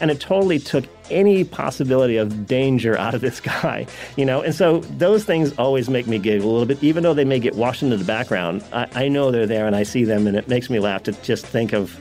and 0.00 0.10
it 0.10 0.18
totally 0.18 0.58
took 0.58 0.84
any 1.10 1.44
possibility 1.44 2.16
of 2.16 2.46
danger 2.46 2.96
out 2.98 3.14
of 3.14 3.20
this 3.20 3.40
guy, 3.40 3.86
you 4.16 4.24
know. 4.24 4.40
And 4.40 4.54
so 4.54 4.80
those 4.98 5.24
things 5.24 5.52
always 5.58 5.88
make 5.88 6.06
me 6.06 6.18
giggle 6.18 6.50
a 6.50 6.52
little 6.52 6.66
bit, 6.66 6.82
even 6.82 7.02
though 7.02 7.14
they 7.14 7.24
may 7.24 7.38
get 7.38 7.54
washed 7.54 7.82
into 7.82 7.96
the 7.96 8.04
background. 8.04 8.64
I, 8.72 8.88
I 8.94 9.08
know 9.08 9.30
they're 9.30 9.46
there, 9.46 9.66
and 9.66 9.76
I 9.76 9.82
see 9.82 10.04
them, 10.04 10.26
and 10.26 10.36
it 10.36 10.48
makes 10.48 10.70
me 10.70 10.78
laugh 10.78 11.02
to 11.04 11.12
just 11.22 11.46
think 11.46 11.72
of 11.72 11.92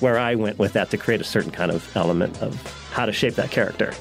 where 0.00 0.18
I 0.18 0.34
went 0.34 0.58
with 0.58 0.72
that 0.72 0.90
to 0.90 0.96
create 0.96 1.20
a 1.20 1.24
certain 1.24 1.52
kind 1.52 1.70
of 1.70 1.96
element 1.96 2.40
of 2.42 2.60
how 2.92 3.06
to 3.06 3.12
shape 3.12 3.34
that 3.34 3.50
character. 3.50 3.92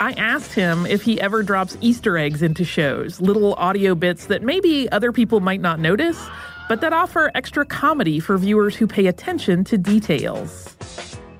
I 0.00 0.12
asked 0.12 0.52
him 0.52 0.86
if 0.86 1.02
he 1.02 1.20
ever 1.20 1.42
drops 1.42 1.76
Easter 1.80 2.16
eggs 2.16 2.40
into 2.40 2.64
shows, 2.64 3.20
little 3.20 3.54
audio 3.54 3.96
bits 3.96 4.26
that 4.26 4.42
maybe 4.42 4.88
other 4.92 5.10
people 5.10 5.40
might 5.40 5.60
not 5.60 5.80
notice, 5.80 6.24
but 6.68 6.80
that 6.82 6.92
offer 6.92 7.32
extra 7.34 7.64
comedy 7.66 8.20
for 8.20 8.38
viewers 8.38 8.76
who 8.76 8.86
pay 8.86 9.08
attention 9.08 9.64
to 9.64 9.76
details. 9.76 10.76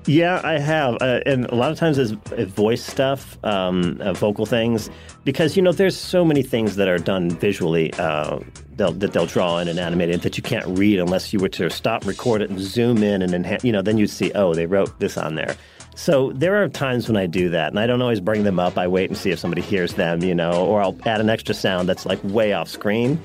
Yeah, 0.05 0.41
I 0.43 0.59
have, 0.59 0.95
uh, 1.01 1.21
and 1.25 1.45
a 1.45 1.55
lot 1.55 1.71
of 1.71 1.77
times 1.77 1.97
it's, 1.97 2.13
it's 2.31 2.51
voice 2.51 2.83
stuff, 2.83 3.37
um, 3.45 3.97
uh, 4.01 4.11
vocal 4.13 4.45
things, 4.45 4.89
because 5.23 5.55
you 5.55 5.61
know 5.61 5.71
there's 5.71 5.95
so 5.95 6.25
many 6.25 6.41
things 6.41 6.75
that 6.77 6.87
are 6.87 6.97
done 6.97 7.29
visually 7.29 7.93
uh, 7.93 8.39
they'll, 8.75 8.91
that 8.93 9.13
they'll 9.13 9.27
draw 9.27 9.59
in 9.59 9.67
and 9.67 9.79
animate 9.79 10.09
it 10.09 10.21
that 10.23 10.35
you 10.35 10.43
can't 10.43 10.65
read 10.77 10.99
unless 10.99 11.31
you 11.31 11.39
were 11.39 11.49
to 11.49 11.69
stop, 11.69 12.05
record 12.05 12.41
it, 12.41 12.49
and 12.49 12.59
zoom 12.59 13.03
in, 13.03 13.21
and 13.21 13.33
enhance. 13.33 13.63
You 13.63 13.71
know, 13.71 13.81
then 13.81 13.97
you'd 13.97 14.09
see, 14.09 14.31
oh, 14.33 14.53
they 14.53 14.65
wrote 14.65 14.99
this 14.99 15.17
on 15.17 15.35
there. 15.35 15.55
So 15.99 16.31
there 16.31 16.63
are 16.63 16.69
times 16.69 17.09
when 17.09 17.17
I 17.17 17.25
do 17.25 17.49
that, 17.49 17.71
and 17.71 17.77
I 17.77 17.85
don't 17.85 18.01
always 18.01 18.21
bring 18.21 18.43
them 18.43 18.57
up. 18.57 18.77
I 18.77 18.87
wait 18.87 19.09
and 19.09 19.17
see 19.17 19.31
if 19.31 19.39
somebody 19.39 19.61
hears 19.61 19.95
them, 19.95 20.23
you 20.23 20.33
know, 20.33 20.65
or 20.65 20.81
I'll 20.81 20.95
add 21.05 21.19
an 21.19 21.29
extra 21.29 21.53
sound 21.53 21.89
that's 21.89 22.05
like 22.05 22.23
way 22.23 22.53
off 22.53 22.69
screen 22.69 23.19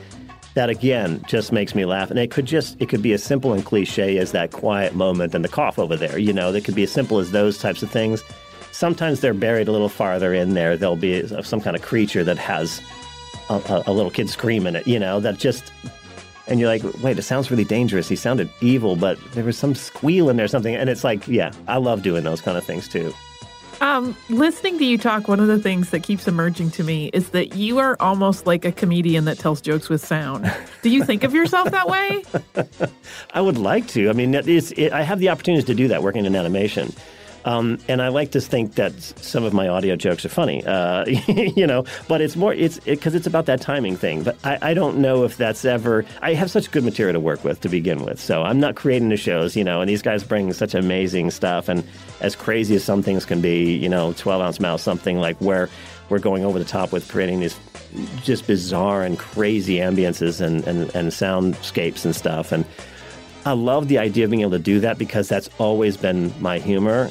that 0.54 0.70
again 0.70 1.22
just 1.28 1.52
makes 1.52 1.76
me 1.76 1.84
laugh. 1.84 2.10
And 2.10 2.18
it 2.18 2.32
could 2.32 2.46
just 2.46 2.76
it 2.80 2.88
could 2.88 3.00
be 3.00 3.12
as 3.12 3.22
simple 3.22 3.52
and 3.52 3.64
cliche 3.64 4.18
as 4.18 4.32
that 4.32 4.50
quiet 4.50 4.96
moment 4.96 5.36
and 5.36 5.44
the 5.44 5.48
cough 5.48 5.78
over 5.78 5.94
there. 5.94 6.18
You 6.18 6.32
know, 6.32 6.50
that 6.50 6.64
could 6.64 6.74
be 6.74 6.82
as 6.82 6.90
simple 6.90 7.20
as 7.20 7.30
those 7.30 7.58
types 7.58 7.84
of 7.84 7.92
things. 7.92 8.24
Sometimes 8.72 9.20
they're 9.20 9.34
buried 9.34 9.68
a 9.68 9.72
little 9.72 9.88
farther 9.88 10.34
in 10.34 10.54
there. 10.54 10.76
There'll 10.76 10.96
be 10.96 11.24
some 11.44 11.60
kind 11.60 11.76
of 11.76 11.82
creature 11.82 12.24
that 12.24 12.38
has 12.38 12.82
a, 13.50 13.54
a, 13.54 13.84
a 13.86 13.92
little 13.92 14.10
kid 14.10 14.28
scream 14.28 14.66
in 14.66 14.74
it. 14.74 14.84
You 14.88 14.98
know, 14.98 15.20
that 15.20 15.38
just 15.38 15.70
and 16.46 16.60
you're 16.60 16.68
like, 16.68 16.82
wait, 17.02 17.18
it 17.18 17.22
sounds 17.22 17.50
really 17.50 17.64
dangerous. 17.64 18.08
He 18.08 18.16
sounded 18.16 18.50
evil, 18.60 18.96
but 18.96 19.18
there 19.32 19.44
was 19.44 19.56
some 19.56 19.74
squeal 19.74 20.28
in 20.28 20.36
there, 20.36 20.48
something. 20.48 20.74
And 20.74 20.90
it's 20.90 21.04
like, 21.04 21.26
yeah, 21.26 21.52
I 21.66 21.78
love 21.78 22.02
doing 22.02 22.24
those 22.24 22.40
kind 22.40 22.58
of 22.58 22.64
things 22.64 22.88
too. 22.88 23.12
Um, 23.80 24.16
listening 24.28 24.78
to 24.78 24.84
you 24.84 24.98
talk, 24.98 25.26
one 25.26 25.40
of 25.40 25.48
the 25.48 25.58
things 25.58 25.90
that 25.90 26.02
keeps 26.02 26.28
emerging 26.28 26.70
to 26.72 26.84
me 26.84 27.10
is 27.12 27.30
that 27.30 27.56
you 27.56 27.78
are 27.78 27.96
almost 28.00 28.46
like 28.46 28.64
a 28.64 28.72
comedian 28.72 29.24
that 29.24 29.38
tells 29.38 29.60
jokes 29.60 29.88
with 29.88 30.04
sound. 30.04 30.52
Do 30.82 30.90
you 30.90 31.04
think 31.04 31.24
of 31.24 31.34
yourself 31.34 31.70
that 31.70 31.88
way? 31.88 32.24
I 33.34 33.40
would 33.40 33.58
like 33.58 33.88
to. 33.88 34.08
I 34.08 34.12
mean, 34.12 34.34
it, 34.34 34.92
I 34.92 35.02
have 35.02 35.18
the 35.18 35.28
opportunities 35.28 35.64
to 35.66 35.74
do 35.74 35.88
that 35.88 36.02
working 36.02 36.24
in 36.24 36.36
animation. 36.36 36.92
Um, 37.44 37.78
and 37.88 38.00
I 38.00 38.08
like 38.08 38.30
to 38.32 38.40
think 38.40 38.76
that 38.76 38.98
some 39.00 39.44
of 39.44 39.52
my 39.52 39.68
audio 39.68 39.96
jokes 39.96 40.24
are 40.24 40.30
funny, 40.30 40.64
uh, 40.64 41.04
you 41.26 41.66
know. 41.66 41.84
But 42.08 42.20
it's 42.20 42.36
more 42.36 42.54
it's 42.54 42.78
because 42.80 43.14
it, 43.14 43.18
it's 43.18 43.26
about 43.26 43.46
that 43.46 43.60
timing 43.60 43.96
thing. 43.96 44.22
But 44.22 44.38
I, 44.44 44.58
I, 44.70 44.74
don't 44.74 44.98
know 44.98 45.24
if 45.24 45.36
that's 45.36 45.64
ever. 45.64 46.06
I 46.22 46.34
have 46.34 46.50
such 46.50 46.70
good 46.70 46.84
material 46.84 47.12
to 47.12 47.20
work 47.20 47.44
with 47.44 47.60
to 47.60 47.68
begin 47.68 48.02
with, 48.02 48.18
so 48.18 48.42
I'm 48.42 48.60
not 48.60 48.76
creating 48.76 49.10
the 49.10 49.16
shows, 49.16 49.56
you 49.56 49.64
know. 49.64 49.82
And 49.82 49.90
these 49.90 50.02
guys 50.02 50.24
bring 50.24 50.52
such 50.54 50.74
amazing 50.74 51.30
stuff, 51.30 51.68
and 51.68 51.84
as 52.20 52.34
crazy 52.34 52.76
as 52.76 52.84
some 52.84 53.02
things 53.02 53.26
can 53.26 53.42
be, 53.42 53.74
you 53.76 53.88
know, 53.88 54.14
12 54.14 54.40
ounce 54.40 54.60
mouse, 54.60 54.82
something 54.82 55.18
like 55.18 55.36
where 55.38 55.68
we're 56.08 56.18
going 56.18 56.44
over 56.44 56.58
the 56.58 56.64
top 56.64 56.92
with 56.92 57.08
creating 57.08 57.40
these 57.40 57.58
just 58.22 58.46
bizarre 58.46 59.02
and 59.02 59.18
crazy 59.18 59.76
ambiances 59.76 60.40
and, 60.40 60.66
and, 60.66 60.94
and 60.94 61.10
soundscapes 61.10 62.04
and 62.04 62.14
stuff. 62.14 62.52
And 62.52 62.64
I 63.46 63.52
love 63.52 63.88
the 63.88 63.98
idea 63.98 64.24
of 64.24 64.30
being 64.30 64.40
able 64.40 64.52
to 64.52 64.58
do 64.58 64.80
that 64.80 64.98
because 64.98 65.28
that's 65.28 65.48
always 65.58 65.96
been 65.96 66.32
my 66.40 66.58
humor 66.58 67.10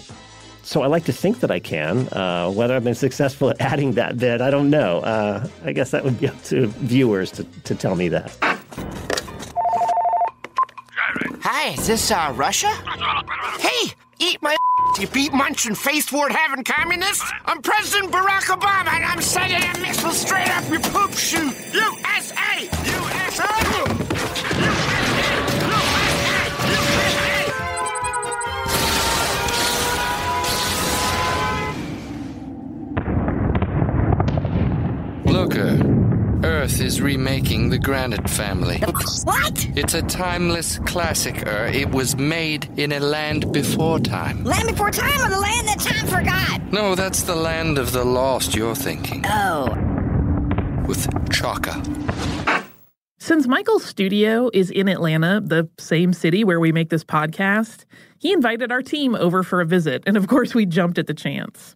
so 0.63 0.81
I 0.81 0.87
like 0.87 1.05
to 1.05 1.13
think 1.13 1.41
that 1.41 1.51
I 1.51 1.59
can. 1.59 2.07
Uh, 2.11 2.49
whether 2.49 2.75
I've 2.75 2.83
been 2.83 2.95
successful 2.95 3.49
at 3.49 3.61
adding 3.61 3.93
that 3.93 4.17
bit, 4.17 4.41
I 4.41 4.49
don't 4.49 4.69
know. 4.69 4.99
Uh, 4.99 5.47
I 5.63 5.73
guess 5.73 5.91
that 5.91 6.03
would 6.03 6.19
be 6.19 6.27
up 6.29 6.43
to 6.45 6.67
viewers 6.67 7.31
to, 7.33 7.43
to 7.43 7.75
tell 7.75 7.95
me 7.95 8.07
that. 8.09 8.35
Hi, 11.41 11.73
is 11.73 11.87
this 11.87 12.09
uh, 12.09 12.33
Russia? 12.35 12.69
Hey, 13.59 13.93
eat 14.19 14.41
my 14.41 14.55
you 14.99 15.07
beat 15.07 15.33
munching 15.33 15.75
face 15.75 16.11
ward 16.11 16.31
having 16.31 16.63
communists? 16.63 17.29
I'm 17.45 17.61
President 17.61 18.11
Barack 18.11 18.43
Obama 18.43 18.93
and 18.93 19.03
I'm 19.03 19.21
sending 19.21 19.61
a 19.61 19.79
missile 19.79 20.11
straight 20.11 20.49
up 20.55 20.69
your 20.69 20.79
poop 20.79 21.11
chute. 21.13 21.53
USA! 21.73 22.69
USA! 22.85 24.02
Earth 36.63 36.79
is 36.79 37.01
remaking 37.01 37.69
the 37.71 37.77
Granite 37.77 38.29
family. 38.29 38.77
What? 39.25 39.67
It's 39.75 39.95
a 39.95 40.01
timeless 40.01 40.79
classic, 40.79 41.45
Er. 41.45 41.69
It 41.73 41.91
was 41.91 42.15
made 42.15 42.69
in 42.79 42.93
a 42.93 43.01
land 43.01 43.51
before 43.51 43.99
time. 43.99 44.45
Land 44.45 44.69
before 44.69 44.89
time 44.89 45.19
or 45.25 45.29
the 45.29 45.41
land 45.41 45.67
that 45.67 45.81
time 45.81 46.07
forgot? 46.07 46.71
No, 46.71 46.95
that's 46.95 47.23
the 47.23 47.35
land 47.35 47.77
of 47.77 47.91
the 47.91 48.05
lost 48.05 48.55
you're 48.55 48.75
thinking. 48.75 49.25
Oh. 49.27 49.65
With 50.87 51.05
Chaka. 51.33 51.83
Since 53.19 53.45
Michael's 53.45 53.83
studio 53.83 54.49
is 54.53 54.71
in 54.71 54.87
Atlanta, 54.87 55.41
the 55.43 55.67
same 55.77 56.13
city 56.13 56.45
where 56.45 56.61
we 56.61 56.71
make 56.71 56.89
this 56.89 57.03
podcast, 57.03 57.83
he 58.19 58.31
invited 58.31 58.71
our 58.71 58.81
team 58.81 59.15
over 59.15 59.43
for 59.43 59.59
a 59.59 59.65
visit, 59.65 60.01
and 60.07 60.15
of 60.15 60.27
course, 60.27 60.53
we 60.53 60.65
jumped 60.65 60.97
at 60.97 61.07
the 61.07 61.13
chance. 61.13 61.75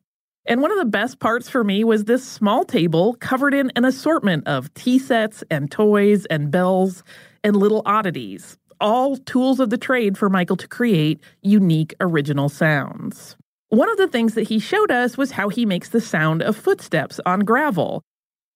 And 0.49 0.61
one 0.61 0.71
of 0.71 0.77
the 0.77 0.85
best 0.85 1.19
parts 1.19 1.49
for 1.49 1.61
me 1.61 1.83
was 1.83 2.05
this 2.05 2.25
small 2.25 2.63
table 2.63 3.15
covered 3.15 3.53
in 3.53 3.69
an 3.75 3.83
assortment 3.83 4.47
of 4.47 4.73
tea 4.75 4.97
sets 4.97 5.43
and 5.51 5.69
toys 5.69 6.25
and 6.27 6.49
bells 6.49 7.03
and 7.43 7.57
little 7.57 7.81
oddities, 7.85 8.57
all 8.79 9.17
tools 9.17 9.59
of 9.59 9.71
the 9.71 9.77
trade 9.77 10.17
for 10.17 10.29
Michael 10.29 10.55
to 10.55 10.67
create 10.67 11.19
unique 11.41 11.93
original 11.99 12.47
sounds. 12.47 13.35
One 13.69 13.89
of 13.89 13.97
the 13.97 14.07
things 14.07 14.35
that 14.35 14.47
he 14.47 14.57
showed 14.57 14.89
us 14.89 15.17
was 15.17 15.31
how 15.31 15.49
he 15.49 15.65
makes 15.65 15.89
the 15.89 15.99
sound 15.99 16.41
of 16.41 16.55
footsteps 16.55 17.19
on 17.25 17.41
gravel. 17.41 18.01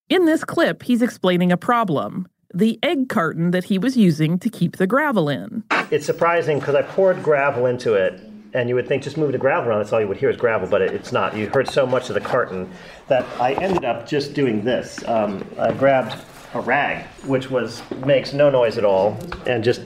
In 0.08 0.24
this 0.24 0.44
clip, 0.44 0.82
he's 0.84 1.02
explaining 1.02 1.52
a 1.52 1.58
problem 1.58 2.26
the 2.54 2.78
egg 2.82 3.08
carton 3.08 3.50
that 3.50 3.64
he 3.64 3.78
was 3.78 3.96
using 3.96 4.38
to 4.38 4.50
keep 4.50 4.76
the 4.76 4.86
gravel 4.86 5.30
in. 5.30 5.64
It's 5.90 6.04
surprising 6.04 6.58
because 6.58 6.74
I 6.74 6.82
poured 6.82 7.22
gravel 7.22 7.64
into 7.64 7.94
it 7.94 8.20
and 8.54 8.68
you 8.68 8.74
would 8.74 8.86
think 8.86 9.02
just 9.02 9.16
move 9.16 9.32
the 9.32 9.38
gravel 9.38 9.70
around, 9.70 9.78
that's 9.78 9.92
all 9.92 10.00
you 10.00 10.08
would 10.08 10.16
hear 10.16 10.30
is 10.30 10.36
gravel, 10.36 10.68
but 10.68 10.82
it, 10.82 10.92
it's 10.92 11.12
not. 11.12 11.36
You 11.36 11.48
heard 11.48 11.68
so 11.68 11.86
much 11.86 12.08
of 12.08 12.14
the 12.14 12.20
carton 12.20 12.70
that 13.08 13.26
I 13.40 13.54
ended 13.54 13.84
up 13.84 14.06
just 14.06 14.34
doing 14.34 14.64
this. 14.64 15.06
Um, 15.08 15.44
I 15.58 15.72
grabbed 15.72 16.22
a 16.54 16.60
rag, 16.60 17.06
which 17.24 17.50
was 17.50 17.82
makes 18.04 18.32
no 18.32 18.50
noise 18.50 18.76
at 18.78 18.84
all, 18.84 19.18
and 19.46 19.64
just 19.64 19.80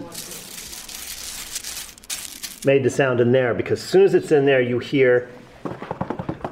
made 2.65 2.83
the 2.83 2.91
sound 2.91 3.21
in 3.21 3.31
there 3.31 3.55
because 3.55 3.81
as 3.81 3.89
soon 3.89 4.03
as 4.03 4.15
it's 4.15 4.33
in 4.33 4.45
there, 4.47 4.61
you 4.61 4.79
hear 4.81 5.31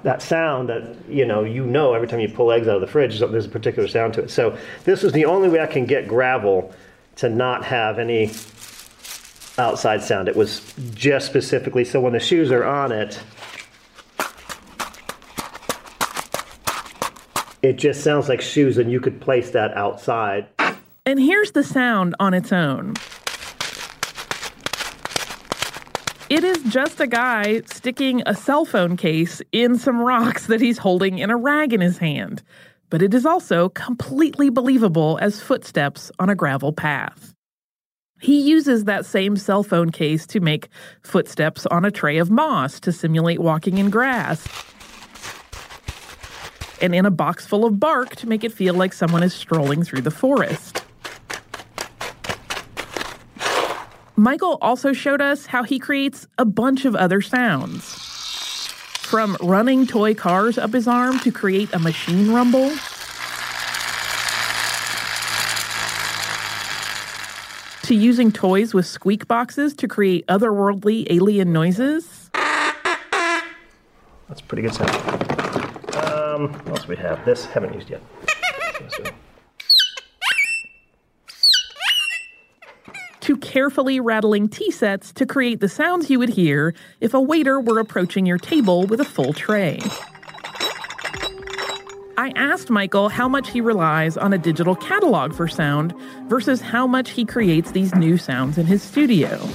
that 0.04 0.22
sound 0.22 0.68
that 0.68 0.96
you 1.08 1.24
know 1.24 1.42
you 1.42 1.64
know 1.66 1.94
every 1.94 2.06
time 2.06 2.20
you 2.20 2.28
pull 2.28 2.52
eggs 2.52 2.68
out 2.68 2.76
of 2.76 2.80
the 2.82 2.86
fridge 2.86 3.18
there's 3.18 3.46
a 3.46 3.48
particular 3.48 3.88
sound 3.88 4.12
to 4.12 4.22
it 4.22 4.30
so 4.30 4.56
this 4.84 5.02
was 5.02 5.12
the 5.12 5.24
only 5.24 5.48
way 5.48 5.60
i 5.60 5.66
can 5.66 5.86
get 5.86 6.06
gravel 6.06 6.72
to 7.16 7.28
not 7.28 7.64
have 7.64 7.98
any 7.98 8.26
outside 9.58 10.02
sound 10.02 10.28
it 10.28 10.36
was 10.36 10.74
just 10.94 11.26
specifically 11.26 11.84
so 11.84 12.00
when 12.00 12.12
the 12.12 12.20
shoes 12.20 12.50
are 12.50 12.64
on 12.64 12.90
it 12.90 13.20
it 17.62 17.74
just 17.74 18.02
sounds 18.02 18.28
like 18.28 18.40
shoes 18.40 18.78
and 18.78 18.90
you 18.90 19.00
could 19.00 19.20
place 19.20 19.50
that 19.50 19.72
outside 19.76 20.46
and 21.06 21.20
here's 21.20 21.52
the 21.52 21.62
sound 21.62 22.14
on 22.18 22.34
its 22.34 22.52
own 22.52 22.94
It 26.30 26.42
is 26.42 26.62
just 26.64 27.00
a 27.00 27.06
guy 27.06 27.60
sticking 27.66 28.22
a 28.24 28.34
cell 28.34 28.64
phone 28.64 28.96
case 28.96 29.42
in 29.52 29.76
some 29.76 30.00
rocks 30.00 30.46
that 30.46 30.60
he's 30.60 30.78
holding 30.78 31.18
in 31.18 31.30
a 31.30 31.36
rag 31.36 31.74
in 31.74 31.82
his 31.82 31.98
hand. 31.98 32.42
But 32.88 33.02
it 33.02 33.12
is 33.12 33.26
also 33.26 33.68
completely 33.68 34.48
believable 34.48 35.18
as 35.20 35.42
footsteps 35.42 36.10
on 36.18 36.30
a 36.30 36.34
gravel 36.34 36.72
path. 36.72 37.34
He 38.24 38.40
uses 38.40 38.84
that 38.84 39.04
same 39.04 39.36
cell 39.36 39.62
phone 39.62 39.90
case 39.90 40.26
to 40.28 40.40
make 40.40 40.70
footsteps 41.02 41.66
on 41.66 41.84
a 41.84 41.90
tray 41.90 42.16
of 42.16 42.30
moss 42.30 42.80
to 42.80 42.90
simulate 42.90 43.38
walking 43.38 43.76
in 43.76 43.90
grass, 43.90 44.48
and 46.80 46.94
in 46.94 47.04
a 47.04 47.10
box 47.10 47.44
full 47.44 47.66
of 47.66 47.78
bark 47.78 48.16
to 48.16 48.26
make 48.26 48.42
it 48.42 48.50
feel 48.50 48.72
like 48.72 48.94
someone 48.94 49.22
is 49.22 49.34
strolling 49.34 49.84
through 49.84 50.00
the 50.00 50.10
forest. 50.10 50.82
Michael 54.16 54.56
also 54.62 54.94
showed 54.94 55.20
us 55.20 55.44
how 55.44 55.62
he 55.62 55.78
creates 55.78 56.26
a 56.38 56.46
bunch 56.46 56.86
of 56.86 56.96
other 56.96 57.20
sounds. 57.20 57.84
From 59.02 59.36
running 59.42 59.86
toy 59.86 60.14
cars 60.14 60.56
up 60.56 60.72
his 60.72 60.88
arm 60.88 61.18
to 61.18 61.30
create 61.30 61.74
a 61.74 61.78
machine 61.78 62.32
rumble. 62.32 62.72
To 67.84 67.94
using 67.94 68.32
toys 68.32 68.72
with 68.72 68.86
squeak 68.86 69.28
boxes 69.28 69.74
to 69.74 69.86
create 69.86 70.26
otherworldly 70.26 71.06
alien 71.10 71.52
noises. 71.52 72.30
That's 72.32 74.40
pretty 74.40 74.62
good 74.62 74.72
sound. 74.72 74.90
Um, 75.94 76.54
what 76.64 76.78
else 76.78 76.88
we 76.88 76.96
have? 76.96 77.22
This 77.26 77.44
haven't 77.44 77.74
used 77.74 77.90
yet. 77.90 78.00
to 83.20 83.36
carefully 83.38 84.00
rattling 84.00 84.48
tea 84.48 84.70
sets 84.70 85.12
to 85.12 85.24
create 85.24 85.60
the 85.60 85.68
sounds 85.68 86.10
you 86.10 86.18
would 86.18 86.28
hear 86.28 86.74
if 87.00 87.14
a 87.14 87.20
waiter 87.20 87.58
were 87.58 87.78
approaching 87.78 88.26
your 88.26 88.36
table 88.36 88.86
with 88.86 89.00
a 89.00 89.04
full 89.04 89.32
tray. 89.32 89.80
I 92.24 92.32
asked 92.36 92.70
Michael 92.70 93.10
how 93.10 93.28
much 93.28 93.50
he 93.50 93.60
relies 93.60 94.16
on 94.16 94.32
a 94.32 94.38
digital 94.38 94.74
catalog 94.74 95.34
for 95.34 95.46
sound 95.46 95.94
versus 96.26 96.62
how 96.62 96.86
much 96.86 97.10
he 97.10 97.26
creates 97.26 97.72
these 97.72 97.94
new 97.94 98.16
sounds 98.16 98.56
in 98.56 98.64
his 98.64 98.82
studio. 98.82 99.46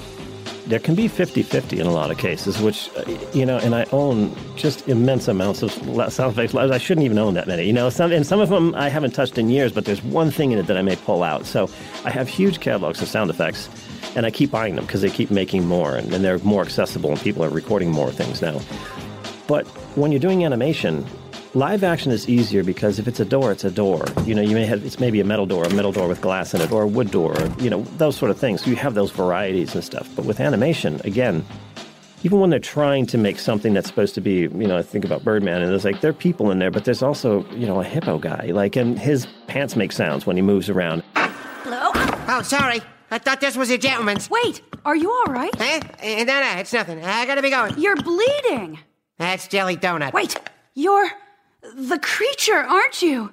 There 0.68 0.78
can 0.78 0.94
be 0.94 1.08
50 1.08 1.42
50 1.42 1.80
in 1.80 1.88
a 1.88 1.92
lot 1.92 2.12
of 2.12 2.20
cases, 2.20 2.62
which, 2.62 2.92
uh, 2.96 3.06
you 3.34 3.44
know, 3.44 3.58
and 3.58 3.74
I 3.74 3.86
own 3.92 4.36
just 4.56 4.88
immense 4.88 5.28
amounts 5.28 5.64
of 5.64 5.72
sound 6.14 6.34
effects. 6.38 6.54
I 6.54 6.78
shouldn't 6.78 7.06
even 7.06 7.18
own 7.18 7.34
that 7.34 7.48
many, 7.48 7.66
you 7.66 7.74
know, 7.74 7.90
some, 7.90 8.12
and 8.12 8.24
some 8.24 8.40
of 8.40 8.50
them 8.50 8.76
I 8.76 8.88
haven't 8.88 9.16
touched 9.16 9.40
in 9.40 9.50
years, 9.50 9.72
but 9.72 9.86
there's 9.86 10.04
one 10.04 10.30
thing 10.30 10.52
in 10.52 10.60
it 10.60 10.68
that 10.68 10.78
I 10.78 10.84
may 10.84 10.96
pull 10.96 11.24
out. 11.24 11.48
So 11.48 11.72
I 12.06 12.12
have 12.12 12.28
huge 12.28 12.60
catalogs 12.60 13.02
of 13.02 13.08
sound 13.08 13.32
effects, 13.32 13.68
and 14.16 14.28
I 14.28 14.30
keep 14.30 14.52
buying 14.52 14.76
them 14.76 14.86
because 14.86 15.02
they 15.02 15.10
keep 15.10 15.32
making 15.32 15.66
more, 15.66 15.96
and, 15.96 16.14
and 16.14 16.24
they're 16.24 16.38
more 16.40 16.62
accessible, 16.62 17.10
and 17.10 17.20
people 17.20 17.44
are 17.44 17.50
recording 17.50 17.90
more 17.90 18.12
things 18.12 18.44
now. 18.44 18.62
But 19.48 19.66
when 19.98 20.12
you're 20.12 20.20
doing 20.20 20.46
animation, 20.46 21.04
Live 21.56 21.84
action 21.84 22.12
is 22.12 22.30
easier 22.30 22.64
because 22.64 23.00
if 23.00 23.08
it's 23.08 23.20
a 23.20 23.26
door, 23.26 23.52
it's 23.52 23.64
a 23.64 23.72
door. 23.72 24.06
You 24.24 24.36
know, 24.36 24.42
you 24.44 24.54
may 24.54 24.68
have 24.68 24.86
it's 24.86 25.00
maybe 25.00 25.20
a 25.20 25.24
metal 25.24 25.48
door, 25.48 25.64
a 25.64 25.74
metal 25.74 25.92
door 25.92 26.08
with 26.08 26.22
glass 26.22 26.54
in 26.54 26.62
it, 26.62 26.72
or 26.72 26.84
a 26.84 26.88
wood 26.88 27.10
door, 27.10 27.36
or, 27.42 27.48
you 27.60 27.72
know, 27.72 27.82
those 27.98 28.16
sort 28.16 28.30
of 28.30 28.38
things. 28.38 28.64
So 28.64 28.70
you 28.70 28.76
have 28.76 28.94
those 28.94 29.10
varieties 29.10 29.74
and 29.74 29.84
stuff. 29.84 30.08
But 30.16 30.26
with 30.26 30.40
animation, 30.40 31.02
again, 31.06 31.44
even 32.22 32.40
when 32.40 32.52
they're 32.52 32.60
trying 32.60 33.08
to 33.08 33.18
make 33.18 33.40
something 33.40 33.74
that's 33.74 33.88
supposed 33.88 34.14
to 34.14 34.22
be, 34.22 34.42
you 34.42 34.68
know, 34.68 34.78
I 34.78 34.84
think 34.84 35.04
about 35.06 35.24
Birdman, 35.24 35.64
and 35.64 35.72
there's 35.72 35.86
like 35.86 36.02
there 36.02 36.12
are 36.12 36.14
people 36.14 36.52
in 36.52 36.60
there, 36.60 36.70
but 36.70 36.86
there's 36.86 37.02
also, 37.02 37.44
you 37.50 37.66
know, 37.66 37.82
a 37.82 37.84
hippo 37.84 38.20
guy. 38.20 38.52
Like, 38.54 38.76
and 38.76 39.00
his 39.00 39.26
pants 39.48 39.76
make 39.76 39.92
sounds 39.92 40.28
when 40.28 40.36
he 40.36 40.44
moves 40.44 40.70
around. 40.70 41.02
Hello? 41.16 41.90
Oh, 42.28 42.44
sorry. 42.44 42.82
I 43.10 43.18
thought 43.18 43.42
this 43.42 43.58
was 43.58 43.72
a 43.72 43.78
gentleman's. 43.80 44.30
Wait, 44.30 44.62
are 44.86 44.96
you 44.96 45.10
all 45.12 45.34
right? 45.34 45.60
Eh? 45.60 45.80
eh 46.00 46.24
no, 46.26 46.42
no, 46.42 46.60
it's 46.60 46.74
nothing. 46.74 47.04
I 47.04 47.26
gotta 47.26 47.42
be 47.42 47.50
going. 47.50 47.74
You're 47.80 47.96
bleeding. 47.96 48.78
That's 49.18 49.48
Jelly 49.48 49.78
Donut. 49.78 50.14
Wait, 50.14 50.40
you're 50.76 51.10
the 51.62 52.00
creature, 52.00 52.58
aren't 52.58 53.02
you? 53.02 53.32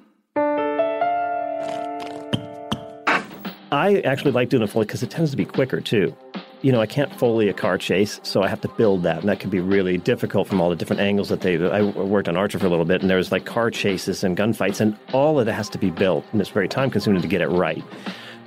I 3.71 4.01
actually 4.05 4.31
like 4.31 4.49
doing 4.49 4.63
a 4.63 4.67
Foley 4.67 4.85
because 4.85 5.03
it 5.03 5.09
tends 5.09 5.31
to 5.31 5.37
be 5.37 5.45
quicker 5.45 5.81
too. 5.81 6.15
You 6.61 6.71
know, 6.71 6.81
I 6.81 6.85
can't 6.87 7.13
Foley 7.19 7.49
a 7.49 7.53
car 7.53 7.77
chase, 7.77 8.19
so 8.23 8.41
I 8.41 8.47
have 8.47 8.61
to 8.61 8.67
build 8.69 9.03
that, 9.03 9.19
and 9.19 9.29
that 9.29 9.39
can 9.39 9.49
be 9.49 9.59
really 9.59 9.97
difficult 9.97 10.47
from 10.47 10.59
all 10.59 10.69
the 10.69 10.75
different 10.75 11.01
angles 11.01 11.29
that 11.29 11.41
they. 11.41 11.55
I 11.55 11.83
worked 11.83 12.27
on 12.27 12.35
Archer 12.35 12.57
for 12.57 12.65
a 12.65 12.69
little 12.69 12.85
bit, 12.85 13.01
and 13.01 13.09
there 13.09 13.17
was 13.17 13.31
like 13.31 13.45
car 13.45 13.69
chases 13.69 14.23
and 14.23 14.35
gunfights, 14.35 14.81
and 14.81 14.97
all 15.13 15.39
of 15.39 15.47
it 15.47 15.51
has 15.51 15.69
to 15.69 15.77
be 15.77 15.91
built, 15.91 16.25
and 16.31 16.41
it's 16.41 16.49
very 16.49 16.67
time 16.67 16.89
consuming 16.89 17.21
to 17.21 17.27
get 17.27 17.41
it 17.41 17.49
right. 17.49 17.83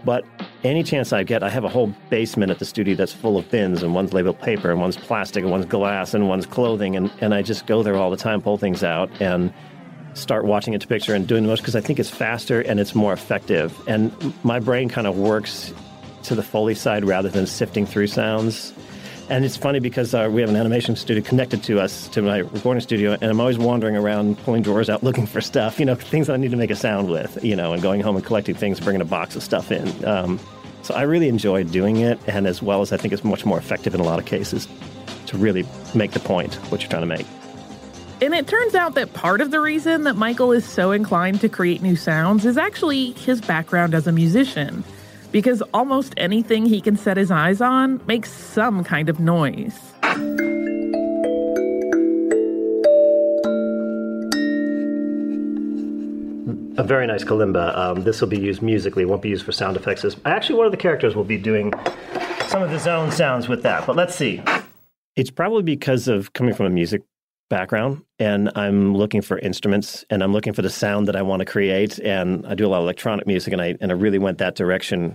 But 0.05 0.25
any 0.65 0.83
chance 0.83 1.13
I 1.13 1.23
get, 1.23 1.43
I 1.43 1.51
have 1.51 1.65
a 1.65 1.69
whole 1.69 1.95
basement 2.09 2.51
at 2.51 2.59
the 2.59 2.65
studio 2.65 2.95
that's 2.95 3.13
full 3.13 3.37
of 3.37 3.49
bins, 3.51 3.83
and 3.83 3.95
one's 3.95 4.13
labeled 4.13 4.41
paper, 4.41 4.71
and 4.71 4.81
one's 4.81 4.97
plastic, 4.97 5.43
and 5.43 5.51
one's 5.51 5.67
glass, 5.67 6.15
and 6.15 6.29
one's 6.29 6.47
clothing, 6.47 6.97
and, 6.97 7.13
and 7.21 7.35
I 7.35 7.43
just 7.43 7.67
go 7.67 7.83
there 7.83 7.97
all 7.97 8.11
the 8.11 8.17
time, 8.17 8.41
pull 8.41 8.57
things 8.57 8.83
out, 8.83 9.11
and 9.21 9.53
start 10.15 10.45
watching 10.45 10.75
it 10.75 10.81
to 10.81 10.87
picture 10.87 11.15
and 11.15 11.27
doing 11.27 11.43
the 11.43 11.49
most 11.49 11.61
because 11.61 11.77
I 11.77 11.81
think 11.81 11.99
it's 11.99 12.11
faster 12.11 12.61
and 12.61 12.81
it's 12.81 12.95
more 12.95 13.13
effective. 13.13 13.79
And 13.87 14.13
my 14.45 14.61
brain 14.61 14.89
kind 14.89 15.07
of 15.07 15.17
works 15.17 15.73
to 16.25 16.35
the 16.35 16.43
Foley 16.43 16.75
side 16.75 17.05
rather 17.05 17.29
than 17.29 17.47
sifting 17.47 17.87
through 17.87 18.09
sounds. 18.09 18.73
And 19.29 19.45
it's 19.45 19.57
funny 19.57 19.79
because 19.79 20.13
uh, 20.13 20.29
we 20.31 20.41
have 20.41 20.51
an 20.51 20.57
animation 20.57 20.97
studio 20.97 21.23
connected 21.23 21.63
to 21.65 21.79
us, 21.79 22.09
to 22.09 22.21
my 22.21 22.39
recording 22.39 22.81
studio, 22.81 23.13
and 23.13 23.25
I'm 23.25 23.41
always 23.41 23.59
wandering 23.59 23.97
around, 23.97 24.37
pulling 24.39 24.63
drawers 24.63 24.91
out, 24.91 25.05
looking 25.05 25.25
for 25.25 25.41
stuff, 25.41 25.79
you 25.79 25.87
know, 25.87 25.95
things 25.95 26.27
that 26.27 26.33
I 26.33 26.37
need 26.37 26.51
to 26.51 26.57
make 26.57 26.71
a 26.71 26.77
sound 26.77 27.09
with, 27.09 27.43
you 27.45 27.55
know, 27.55 27.73
and 27.73 27.81
going 27.81 28.01
home 28.01 28.17
and 28.17 28.25
collecting 28.25 28.57
things, 28.57 28.81
bringing 28.81 29.01
a 29.01 29.05
box 29.05 29.37
of 29.37 29.45
stuff 29.45 29.71
in. 29.71 30.05
Um, 30.05 30.41
so 30.83 30.95
I 30.95 31.03
really 31.03 31.29
enjoy 31.29 31.63
doing 31.63 31.99
it, 31.99 32.19
and 32.27 32.49
as 32.49 32.61
well 32.61 32.81
as 32.81 32.93
I 32.93 32.97
think 32.97 33.13
it's 33.13 33.23
much 33.23 33.47
more 33.47 33.59
effective 33.59 33.95
in 33.95 34.01
a 34.01 34.05
lot 34.05 34.19
of 34.19 34.25
cases 34.25 34.67
to 35.27 35.39
really 35.39 35.65
make 35.95 36.11
the 36.11 36.21
point 36.21 36.57
what 36.73 36.81
you're 36.81 36.91
trying 36.91 37.03
to 37.03 37.07
make. 37.07 37.27
And 38.23 38.35
it 38.35 38.47
turns 38.47 38.75
out 38.75 38.97
that 38.97 39.15
part 39.15 39.41
of 39.41 39.51
the 39.51 39.61
reason 39.61 40.05
that 40.05 40.15
Michael 40.15 40.53
is 40.53 40.67
so 40.67 40.93
inclined 40.93 41.41
to 41.41 41.49
create 41.49 41.81
new 41.81 41.97
sounds 41.97 42.45
is 42.45 42.59
actually 42.59 43.13
his 43.13 43.41
background 43.41 43.95
as 43.95 44.07
a 44.07 44.13
musician, 44.13 44.85
because 45.33 45.63
almost 45.73 46.13
anything 46.19 46.67
he 46.67 46.83
can 46.83 46.99
set 46.99 47.17
his 47.17 47.31
eyes 47.31 47.63
on 47.63 47.99
makes 48.07 48.31
some 48.31 48.85
kind 48.85 49.09
of 49.09 49.21
noise. 49.21 49.75
A 56.77 56.83
very 56.83 57.07
nice 57.07 57.25
kalimba. 57.25 57.77
Um, 57.77 58.05
this 58.05 58.21
will 58.21 58.29
be 58.29 58.39
used 58.39 58.61
musically, 58.61 59.07
won't 59.07 59.23
be 59.23 59.31
used 59.31 59.47
for 59.47 59.53
sound 59.53 59.79
effects. 59.79 60.05
Actually, 60.27 60.57
one 60.57 60.67
of 60.67 60.73
the 60.73 60.79
characters 60.79 61.17
will 61.17 61.25
be 61.25 61.39
doing 61.39 61.73
some 62.49 62.63
of 62.63 62.71
his 62.71 62.87
own 62.87 63.11
sounds 63.13 63.49
with 63.49 63.63
that, 63.63 63.87
but 63.87 63.97
let's 63.97 64.15
see. 64.15 64.43
It's 65.17 65.31
probably 65.31 65.63
because 65.63 66.07
of 66.07 66.35
coming 66.35 66.55
from 66.55 66.67
a 66.67 66.71
music 66.71 67.03
background 67.51 68.03
and 68.19 68.51
I'm 68.55 68.97
looking 68.97 69.21
for 69.21 69.39
instruments 69.39 70.07
and 70.09 70.23
I'm 70.23 70.33
looking 70.33 70.55
for 70.55 70.63
the 70.63 70.71
sound 70.71 71.09
that 71.09 71.17
I 71.17 71.23
want 71.23 71.41
to 71.41 71.45
create 71.45 71.99
and 71.99 72.47
I 72.47 72.55
do 72.55 72.67
a 72.67 72.69
lot 72.69 72.79
of 72.79 72.85
electronic 72.85 73.27
music 73.27 73.53
and 73.53 73.61
I 73.61 73.77
and 73.81 73.93
I 73.93 73.95
really 73.95 74.19
went 74.19 74.39
that 74.39 74.55
direction. 74.55 75.15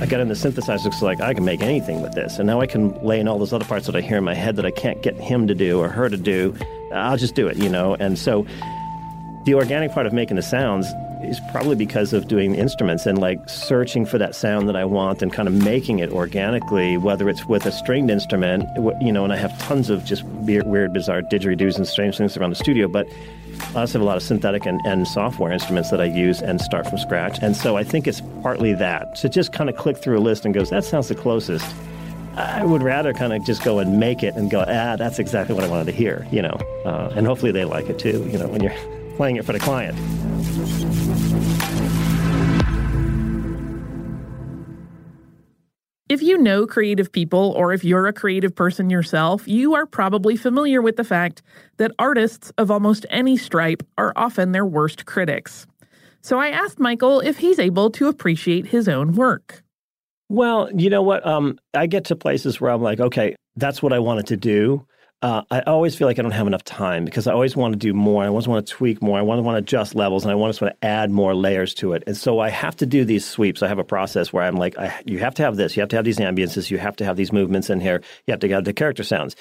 I 0.00 0.06
got 0.06 0.20
in 0.20 0.28
the 0.28 0.34
synthesizer 0.34 0.92
so 0.92 1.06
like 1.06 1.20
I 1.20 1.32
can 1.32 1.44
make 1.44 1.62
anything 1.62 2.02
with 2.02 2.12
this 2.12 2.38
and 2.38 2.46
now 2.46 2.60
I 2.60 2.66
can 2.66 2.92
lay 3.02 3.18
in 3.18 3.26
all 3.26 3.38
those 3.38 3.54
other 3.54 3.64
parts 3.64 3.86
that 3.86 3.96
I 3.96 4.02
hear 4.02 4.18
in 4.18 4.24
my 4.24 4.34
head 4.34 4.56
that 4.56 4.66
I 4.66 4.70
can't 4.70 5.02
get 5.02 5.16
him 5.16 5.48
to 5.48 5.54
do 5.54 5.80
or 5.80 5.88
her 5.88 6.08
to 6.08 6.16
do. 6.16 6.54
I'll 6.92 7.16
just 7.16 7.34
do 7.34 7.48
it, 7.48 7.56
you 7.56 7.70
know. 7.70 7.94
And 7.94 8.18
so 8.18 8.46
the 9.46 9.54
organic 9.54 9.92
part 9.92 10.06
of 10.06 10.12
making 10.12 10.36
the 10.36 10.42
sounds 10.42 10.86
is 11.24 11.40
probably 11.50 11.76
because 11.76 12.12
of 12.12 12.28
doing 12.28 12.52
the 12.52 12.58
instruments 12.58 13.06
and 13.06 13.18
like 13.18 13.48
searching 13.48 14.04
for 14.06 14.18
that 14.18 14.34
sound 14.34 14.68
that 14.68 14.76
I 14.76 14.84
want 14.84 15.22
and 15.22 15.32
kind 15.32 15.48
of 15.48 15.54
making 15.54 15.98
it 15.98 16.10
organically, 16.10 16.96
whether 16.96 17.28
it's 17.28 17.46
with 17.46 17.66
a 17.66 17.72
stringed 17.72 18.10
instrument, 18.10 18.68
you 19.00 19.12
know, 19.12 19.24
and 19.24 19.32
I 19.32 19.36
have 19.36 19.56
tons 19.58 19.90
of 19.90 20.04
just 20.04 20.24
weird, 20.24 20.66
weird 20.66 20.92
bizarre 20.92 21.22
didgeridoos 21.22 21.76
and 21.76 21.86
strange 21.86 22.18
things 22.18 22.36
around 22.36 22.50
the 22.50 22.56
studio, 22.56 22.88
but 22.88 23.06
I 23.74 23.80
also 23.80 23.98
have 23.98 24.02
a 24.02 24.04
lot 24.04 24.16
of 24.16 24.22
synthetic 24.22 24.66
and, 24.66 24.80
and 24.84 25.06
software 25.06 25.52
instruments 25.52 25.90
that 25.90 26.00
I 26.00 26.04
use 26.04 26.42
and 26.42 26.60
start 26.60 26.86
from 26.86 26.98
scratch. 26.98 27.38
And 27.42 27.56
so 27.56 27.76
I 27.76 27.84
think 27.84 28.06
it's 28.06 28.20
partly 28.42 28.74
that. 28.74 29.16
So 29.16 29.28
just 29.28 29.52
kind 29.52 29.70
of 29.70 29.76
click 29.76 29.98
through 29.98 30.18
a 30.18 30.20
list 30.20 30.44
and 30.44 30.52
goes, 30.52 30.70
that 30.70 30.84
sounds 30.84 31.08
the 31.08 31.14
closest. 31.14 31.74
I 32.36 32.64
would 32.64 32.82
rather 32.82 33.12
kind 33.12 33.32
of 33.32 33.44
just 33.44 33.62
go 33.62 33.78
and 33.78 34.00
make 34.00 34.22
it 34.22 34.34
and 34.34 34.50
go, 34.50 34.60
ah, 34.60 34.96
that's 34.96 35.18
exactly 35.18 35.54
what 35.54 35.64
I 35.64 35.68
wanted 35.68 35.84
to 35.86 35.92
hear, 35.92 36.26
you 36.30 36.42
know. 36.42 36.58
Uh, 36.84 37.12
and 37.14 37.26
hopefully 37.26 37.52
they 37.52 37.64
like 37.64 37.88
it 37.88 37.98
too, 37.98 38.26
you 38.30 38.38
know, 38.38 38.48
when 38.48 38.62
you're 38.62 38.74
playing 39.16 39.36
it 39.36 39.44
for 39.44 39.52
the 39.52 39.60
client. 39.60 39.96
If 46.12 46.20
you 46.20 46.36
know 46.36 46.66
creative 46.66 47.10
people, 47.10 47.54
or 47.56 47.72
if 47.72 47.84
you're 47.84 48.06
a 48.06 48.12
creative 48.12 48.54
person 48.54 48.90
yourself, 48.90 49.48
you 49.48 49.74
are 49.74 49.86
probably 49.86 50.36
familiar 50.36 50.82
with 50.82 50.96
the 50.96 51.04
fact 51.04 51.40
that 51.78 51.90
artists 51.98 52.52
of 52.58 52.70
almost 52.70 53.06
any 53.08 53.38
stripe 53.38 53.82
are 53.96 54.12
often 54.14 54.52
their 54.52 54.66
worst 54.66 55.06
critics. 55.06 55.66
So 56.20 56.38
I 56.38 56.48
asked 56.48 56.78
Michael 56.78 57.20
if 57.20 57.38
he's 57.38 57.58
able 57.58 57.88
to 57.92 58.08
appreciate 58.08 58.66
his 58.66 58.90
own 58.90 59.12
work. 59.12 59.62
Well, 60.28 60.68
you 60.74 60.90
know 60.90 61.00
what? 61.00 61.26
Um, 61.26 61.58
I 61.72 61.86
get 61.86 62.04
to 62.04 62.14
places 62.14 62.60
where 62.60 62.70
I'm 62.70 62.82
like, 62.82 63.00
okay, 63.00 63.34
that's 63.56 63.82
what 63.82 63.94
I 63.94 63.98
wanted 64.00 64.26
to 64.26 64.36
do 64.36 64.86
uh, 65.22 65.42
I 65.52 65.60
always 65.60 65.94
feel 65.94 66.08
like 66.08 66.18
I 66.18 66.22
don't 66.22 66.32
have 66.32 66.48
enough 66.48 66.64
time 66.64 67.04
because 67.04 67.28
I 67.28 67.32
always 67.32 67.54
want 67.54 67.74
to 67.74 67.78
do 67.78 67.94
more. 67.94 68.24
I 68.24 68.26
always 68.26 68.48
want 68.48 68.66
to 68.66 68.72
tweak 68.72 69.00
more. 69.00 69.18
I 69.18 69.22
want 69.22 69.38
to 69.38 69.42
want 69.42 69.54
to 69.54 69.58
adjust 69.60 69.94
levels, 69.94 70.24
and 70.24 70.32
I 70.32 70.34
want 70.34 70.52
to 70.52 70.58
sort 70.58 70.72
of 70.72 70.78
add 70.82 71.10
more 71.12 71.34
layers 71.34 71.74
to 71.74 71.92
it. 71.92 72.02
And 72.08 72.16
so 72.16 72.40
I 72.40 72.48
have 72.50 72.76
to 72.76 72.86
do 72.86 73.04
these 73.04 73.24
sweeps. 73.24 73.62
I 73.62 73.68
have 73.68 73.78
a 73.78 73.84
process 73.84 74.32
where 74.32 74.42
I'm 74.42 74.56
like, 74.56 74.76
I, 74.76 75.00
you 75.06 75.20
have 75.20 75.34
to 75.36 75.42
have 75.44 75.56
this. 75.56 75.76
You 75.76 75.80
have 75.80 75.90
to 75.90 75.96
have 75.96 76.04
these 76.04 76.18
ambiances. 76.18 76.70
You 76.70 76.78
have 76.78 76.96
to 76.96 77.04
have 77.04 77.16
these 77.16 77.32
movements 77.32 77.70
in 77.70 77.80
here. 77.80 78.02
You 78.26 78.32
have 78.32 78.40
to 78.40 78.48
have 78.48 78.64
the 78.64 78.72
character 78.72 79.04
sounds. 79.04 79.36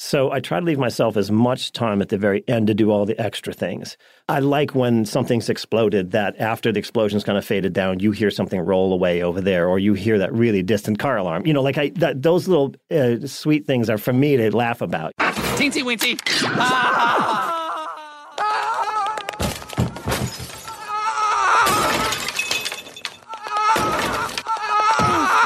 So 0.00 0.30
I 0.30 0.38
try 0.38 0.60
to 0.60 0.64
leave 0.64 0.78
myself 0.78 1.16
as 1.16 1.28
much 1.28 1.72
time 1.72 2.00
at 2.00 2.08
the 2.08 2.18
very 2.18 2.44
end 2.46 2.68
to 2.68 2.74
do 2.74 2.92
all 2.92 3.04
the 3.04 3.20
extra 3.20 3.52
things. 3.52 3.96
I 4.28 4.38
like 4.38 4.72
when 4.72 5.04
something's 5.04 5.48
exploded 5.48 6.12
that 6.12 6.38
after 6.38 6.70
the 6.70 6.78
explosion's 6.78 7.24
kind 7.24 7.36
of 7.36 7.44
faded 7.44 7.72
down, 7.72 7.98
you 7.98 8.12
hear 8.12 8.30
something 8.30 8.60
roll 8.60 8.92
away 8.92 9.22
over 9.24 9.40
there, 9.40 9.68
or 9.68 9.80
you 9.80 9.94
hear 9.94 10.16
that 10.18 10.32
really 10.32 10.62
distant 10.62 11.00
car 11.00 11.16
alarm. 11.16 11.44
You 11.46 11.52
know, 11.52 11.62
like 11.62 11.78
I, 11.78 11.88
that, 11.96 12.22
those 12.22 12.46
little 12.46 12.76
uh, 12.92 13.26
sweet 13.26 13.66
things 13.66 13.90
are 13.90 13.98
for 13.98 14.12
me 14.12 14.36
to 14.36 14.56
laugh 14.56 14.80
about. 14.80 15.14
Teensy 15.18 15.82
weensy. 15.82 16.20
Ah! 16.44 17.56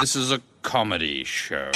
This 0.03 0.17
is 0.17 0.31
a 0.31 0.43
comedy 0.63 1.25
show. 1.25 1.71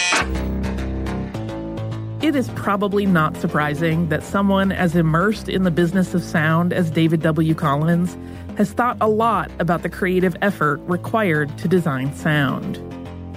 It 2.27 2.35
is 2.35 2.49
probably 2.57 3.07
not 3.07 3.37
surprising 3.37 4.09
that 4.09 4.25
someone 4.25 4.73
as 4.73 4.97
immersed 4.97 5.49
in 5.49 5.63
the 5.63 5.71
business 5.71 6.13
of 6.13 6.25
sound 6.25 6.73
as 6.73 6.91
David 6.91 7.23
W. 7.23 7.55
Collins 7.55 8.19
has 8.57 8.73
thought 8.73 8.97
a 9.01 9.07
lot 9.07 9.49
about 9.61 9.85
the 9.85 9.89
creative 9.89 10.35
effort 10.43 10.79
required 10.89 11.57
to 11.59 11.69
design 11.69 12.13
sound. 12.17 12.83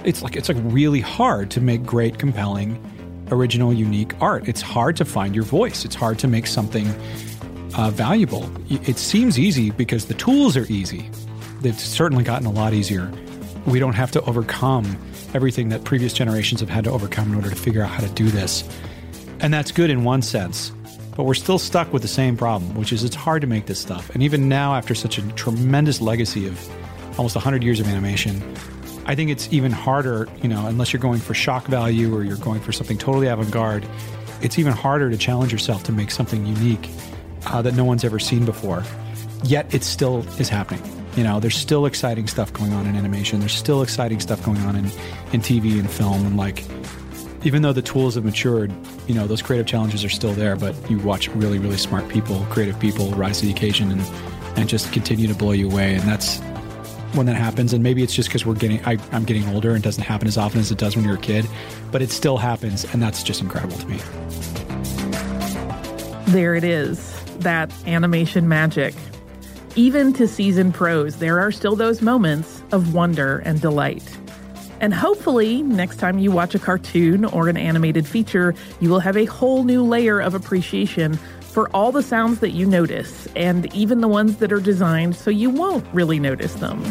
It's 0.02 0.22
like 0.22 0.34
it's 0.34 0.48
like 0.48 0.58
really 0.62 0.98
hard 0.98 1.52
to 1.52 1.60
make 1.60 1.84
great, 1.84 2.18
compelling, 2.18 2.82
original, 3.30 3.72
unique 3.72 4.20
art. 4.20 4.48
It's 4.48 4.60
hard 4.60 4.96
to 4.96 5.04
find 5.04 5.36
your 5.36 5.44
voice. 5.44 5.84
It's 5.84 5.94
hard 5.94 6.18
to 6.18 6.26
make 6.26 6.48
something 6.48 6.88
uh, 7.76 7.90
valuable. 7.90 8.50
It 8.68 8.98
seems 8.98 9.38
easy 9.38 9.70
because 9.70 10.06
the 10.06 10.14
tools 10.14 10.56
are 10.56 10.66
easy. 10.68 11.08
They've 11.60 11.78
certainly 11.78 12.24
gotten 12.24 12.48
a 12.48 12.50
lot 12.50 12.72
easier. 12.72 13.08
We 13.66 13.78
don't 13.78 13.92
have 13.92 14.10
to 14.10 14.22
overcome 14.22 14.98
everything 15.34 15.68
that 15.70 15.84
previous 15.84 16.12
generations 16.12 16.60
have 16.60 16.68
had 16.68 16.84
to 16.84 16.90
overcome 16.90 17.30
in 17.30 17.34
order 17.34 17.50
to 17.50 17.56
figure 17.56 17.82
out 17.82 17.90
how 17.90 18.00
to 18.00 18.12
do 18.12 18.28
this. 18.28 18.64
And 19.40 19.52
that's 19.52 19.72
good 19.72 19.90
in 19.90 20.04
one 20.04 20.22
sense, 20.22 20.70
but 21.16 21.24
we're 21.24 21.34
still 21.34 21.58
stuck 21.58 21.92
with 21.92 22.02
the 22.02 22.08
same 22.08 22.36
problem, 22.36 22.74
which 22.74 22.92
is 22.92 23.04
it's 23.04 23.16
hard 23.16 23.40
to 23.40 23.46
make 23.46 23.66
this 23.66 23.78
stuff. 23.78 24.10
And 24.10 24.22
even 24.22 24.48
now, 24.48 24.74
after 24.74 24.94
such 24.94 25.18
a 25.18 25.22
tremendous 25.32 26.00
legacy 26.00 26.46
of 26.46 26.58
almost 27.18 27.36
100 27.36 27.62
years 27.62 27.80
of 27.80 27.86
animation, 27.88 28.42
I 29.06 29.14
think 29.14 29.30
it's 29.30 29.52
even 29.52 29.72
harder, 29.72 30.28
you 30.42 30.48
know, 30.48 30.66
unless 30.66 30.92
you're 30.92 31.00
going 31.00 31.20
for 31.20 31.34
shock 31.34 31.66
value 31.66 32.14
or 32.14 32.22
you're 32.22 32.36
going 32.36 32.60
for 32.60 32.72
something 32.72 32.98
totally 32.98 33.26
avant 33.28 33.50
garde, 33.50 33.86
it's 34.42 34.58
even 34.58 34.72
harder 34.72 35.10
to 35.10 35.16
challenge 35.16 35.52
yourself 35.52 35.82
to 35.84 35.92
make 35.92 36.10
something 36.10 36.46
unique 36.46 36.88
uh, 37.46 37.62
that 37.62 37.74
no 37.74 37.84
one's 37.84 38.04
ever 38.04 38.18
seen 38.18 38.44
before. 38.44 38.84
Yet 39.42 39.72
it 39.74 39.84
still 39.84 40.18
is 40.38 40.48
happening. 40.48 40.99
You 41.20 41.24
know, 41.24 41.38
there's 41.38 41.54
still 41.54 41.84
exciting 41.84 42.26
stuff 42.28 42.50
going 42.50 42.72
on 42.72 42.86
in 42.86 42.96
animation. 42.96 43.40
There's 43.40 43.52
still 43.52 43.82
exciting 43.82 44.20
stuff 44.20 44.42
going 44.42 44.56
on 44.60 44.74
in, 44.74 44.86
in 45.34 45.42
TV 45.42 45.78
and 45.78 45.90
film. 45.90 46.24
And 46.24 46.38
like, 46.38 46.64
even 47.44 47.60
though 47.60 47.74
the 47.74 47.82
tools 47.82 48.14
have 48.14 48.24
matured, 48.24 48.72
you 49.06 49.14
know, 49.14 49.26
those 49.26 49.42
creative 49.42 49.66
challenges 49.66 50.02
are 50.02 50.08
still 50.08 50.32
there. 50.32 50.56
But 50.56 50.74
you 50.90 50.98
watch 51.00 51.28
really, 51.28 51.58
really 51.58 51.76
smart 51.76 52.08
people, 52.08 52.46
creative 52.48 52.80
people 52.80 53.10
rise 53.10 53.40
to 53.40 53.44
the 53.44 53.52
occasion 53.52 53.90
and, 53.90 54.00
and 54.56 54.66
just 54.66 54.94
continue 54.94 55.28
to 55.28 55.34
blow 55.34 55.52
you 55.52 55.70
away. 55.70 55.94
And 55.94 56.04
that's 56.04 56.38
when 57.12 57.26
that 57.26 57.36
happens. 57.36 57.74
And 57.74 57.82
maybe 57.82 58.02
it's 58.02 58.14
just 58.14 58.30
because 58.30 58.46
we're 58.46 58.54
getting, 58.54 58.82
I, 58.86 58.96
I'm 59.12 59.24
getting 59.24 59.46
older 59.50 59.72
and 59.72 59.80
it 59.80 59.84
doesn't 59.84 60.04
happen 60.04 60.26
as 60.26 60.38
often 60.38 60.58
as 60.58 60.70
it 60.70 60.78
does 60.78 60.96
when 60.96 61.04
you're 61.04 61.16
a 61.16 61.18
kid, 61.18 61.46
but 61.92 62.00
it 62.00 62.10
still 62.10 62.38
happens. 62.38 62.86
And 62.94 63.02
that's 63.02 63.22
just 63.22 63.42
incredible 63.42 63.76
to 63.76 63.86
me. 63.86 63.98
There 66.28 66.54
it 66.54 66.64
is, 66.64 67.14
that 67.40 67.70
animation 67.86 68.48
magic. 68.48 68.94
Even 69.76 70.12
to 70.14 70.26
seasoned 70.26 70.74
pros, 70.74 71.16
there 71.16 71.38
are 71.38 71.52
still 71.52 71.76
those 71.76 72.02
moments 72.02 72.60
of 72.72 72.92
wonder 72.92 73.38
and 73.44 73.60
delight. 73.60 74.02
And 74.80 74.92
hopefully, 74.92 75.62
next 75.62 75.98
time 75.98 76.18
you 76.18 76.32
watch 76.32 76.56
a 76.56 76.58
cartoon 76.58 77.24
or 77.24 77.48
an 77.48 77.56
animated 77.56 78.04
feature, 78.04 78.52
you 78.80 78.90
will 78.90 78.98
have 78.98 79.16
a 79.16 79.26
whole 79.26 79.62
new 79.62 79.84
layer 79.84 80.18
of 80.20 80.34
appreciation 80.34 81.14
for 81.40 81.68
all 81.70 81.92
the 81.92 82.02
sounds 82.02 82.40
that 82.40 82.50
you 82.50 82.66
notice, 82.66 83.28
and 83.36 83.72
even 83.72 84.00
the 84.00 84.08
ones 84.08 84.38
that 84.38 84.52
are 84.52 84.60
designed 84.60 85.14
so 85.14 85.30
you 85.30 85.50
won't 85.50 85.86
really 85.92 86.18
notice 86.18 86.54
them. 86.54 86.82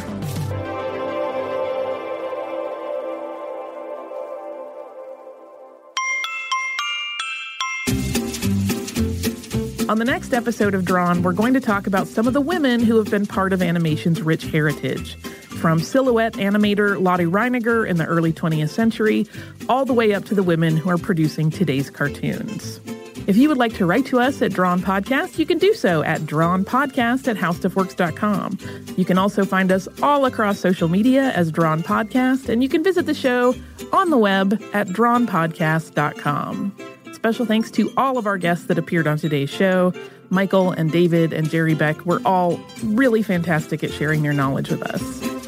On 9.89 9.97
the 9.97 10.05
next 10.05 10.33
episode 10.33 10.75
of 10.75 10.85
Drawn, 10.85 11.23
we're 11.23 11.33
going 11.33 11.55
to 11.55 11.59
talk 11.59 11.87
about 11.87 12.07
some 12.07 12.27
of 12.27 12.33
the 12.33 12.41
women 12.41 12.79
who 12.79 12.95
have 12.97 13.09
been 13.09 13.25
part 13.25 13.53
of 13.53 13.63
animation's 13.63 14.21
rich 14.21 14.43
heritage. 14.43 15.17
From 15.17 15.79
silhouette 15.79 16.33
animator 16.33 17.01
Lotte 17.01 17.21
Reiniger 17.21 17.89
in 17.89 17.97
the 17.97 18.05
early 18.05 18.31
20th 18.31 18.69
century, 18.69 19.25
all 19.67 19.85
the 19.85 19.93
way 19.95 20.13
up 20.13 20.25
to 20.25 20.35
the 20.35 20.43
women 20.43 20.77
who 20.77 20.91
are 20.91 20.99
producing 20.99 21.49
today's 21.49 21.89
cartoons. 21.89 22.79
If 23.25 23.35
you 23.35 23.49
would 23.49 23.57
like 23.57 23.73
to 23.77 23.87
write 23.87 24.05
to 24.07 24.19
us 24.19 24.43
at 24.43 24.53
Drawn 24.53 24.79
Podcast, 24.79 25.39
you 25.39 25.47
can 25.47 25.57
do 25.57 25.73
so 25.73 26.03
at 26.03 26.21
drawnpodcast 26.21 27.27
at 27.27 27.35
howstuffworks.com. 27.35 28.59
You 28.95 29.05
can 29.05 29.17
also 29.17 29.43
find 29.43 29.71
us 29.71 29.87
all 30.03 30.25
across 30.25 30.59
social 30.59 30.87
media 30.87 31.31
as 31.31 31.51
Drawn 31.51 31.81
Podcast, 31.81 32.47
and 32.47 32.61
you 32.61 32.69
can 32.69 32.83
visit 32.83 33.07
the 33.07 33.15
show 33.15 33.55
on 33.91 34.11
the 34.11 34.19
web 34.19 34.53
at 34.71 34.89
drawnpodcast.com. 34.89 36.98
Special 37.19 37.45
thanks 37.45 37.69
to 37.71 37.91
all 37.97 38.17
of 38.17 38.27
our 38.27 38.37
guests 38.37 38.67
that 38.67 38.77
appeared 38.77 39.05
on 39.05 39.17
today's 39.17 39.49
show. 39.49 39.91
Michael 40.29 40.71
and 40.71 40.89
David 40.89 41.33
and 41.33 41.49
Jerry 41.49 41.75
Beck 41.75 42.05
were 42.05 42.21
all 42.23 42.57
really 42.81 43.23
fantastic 43.23 43.83
at 43.83 43.91
sharing 43.91 44.23
their 44.23 44.31
knowledge 44.31 44.69
with 44.69 44.81
us. 44.83 45.38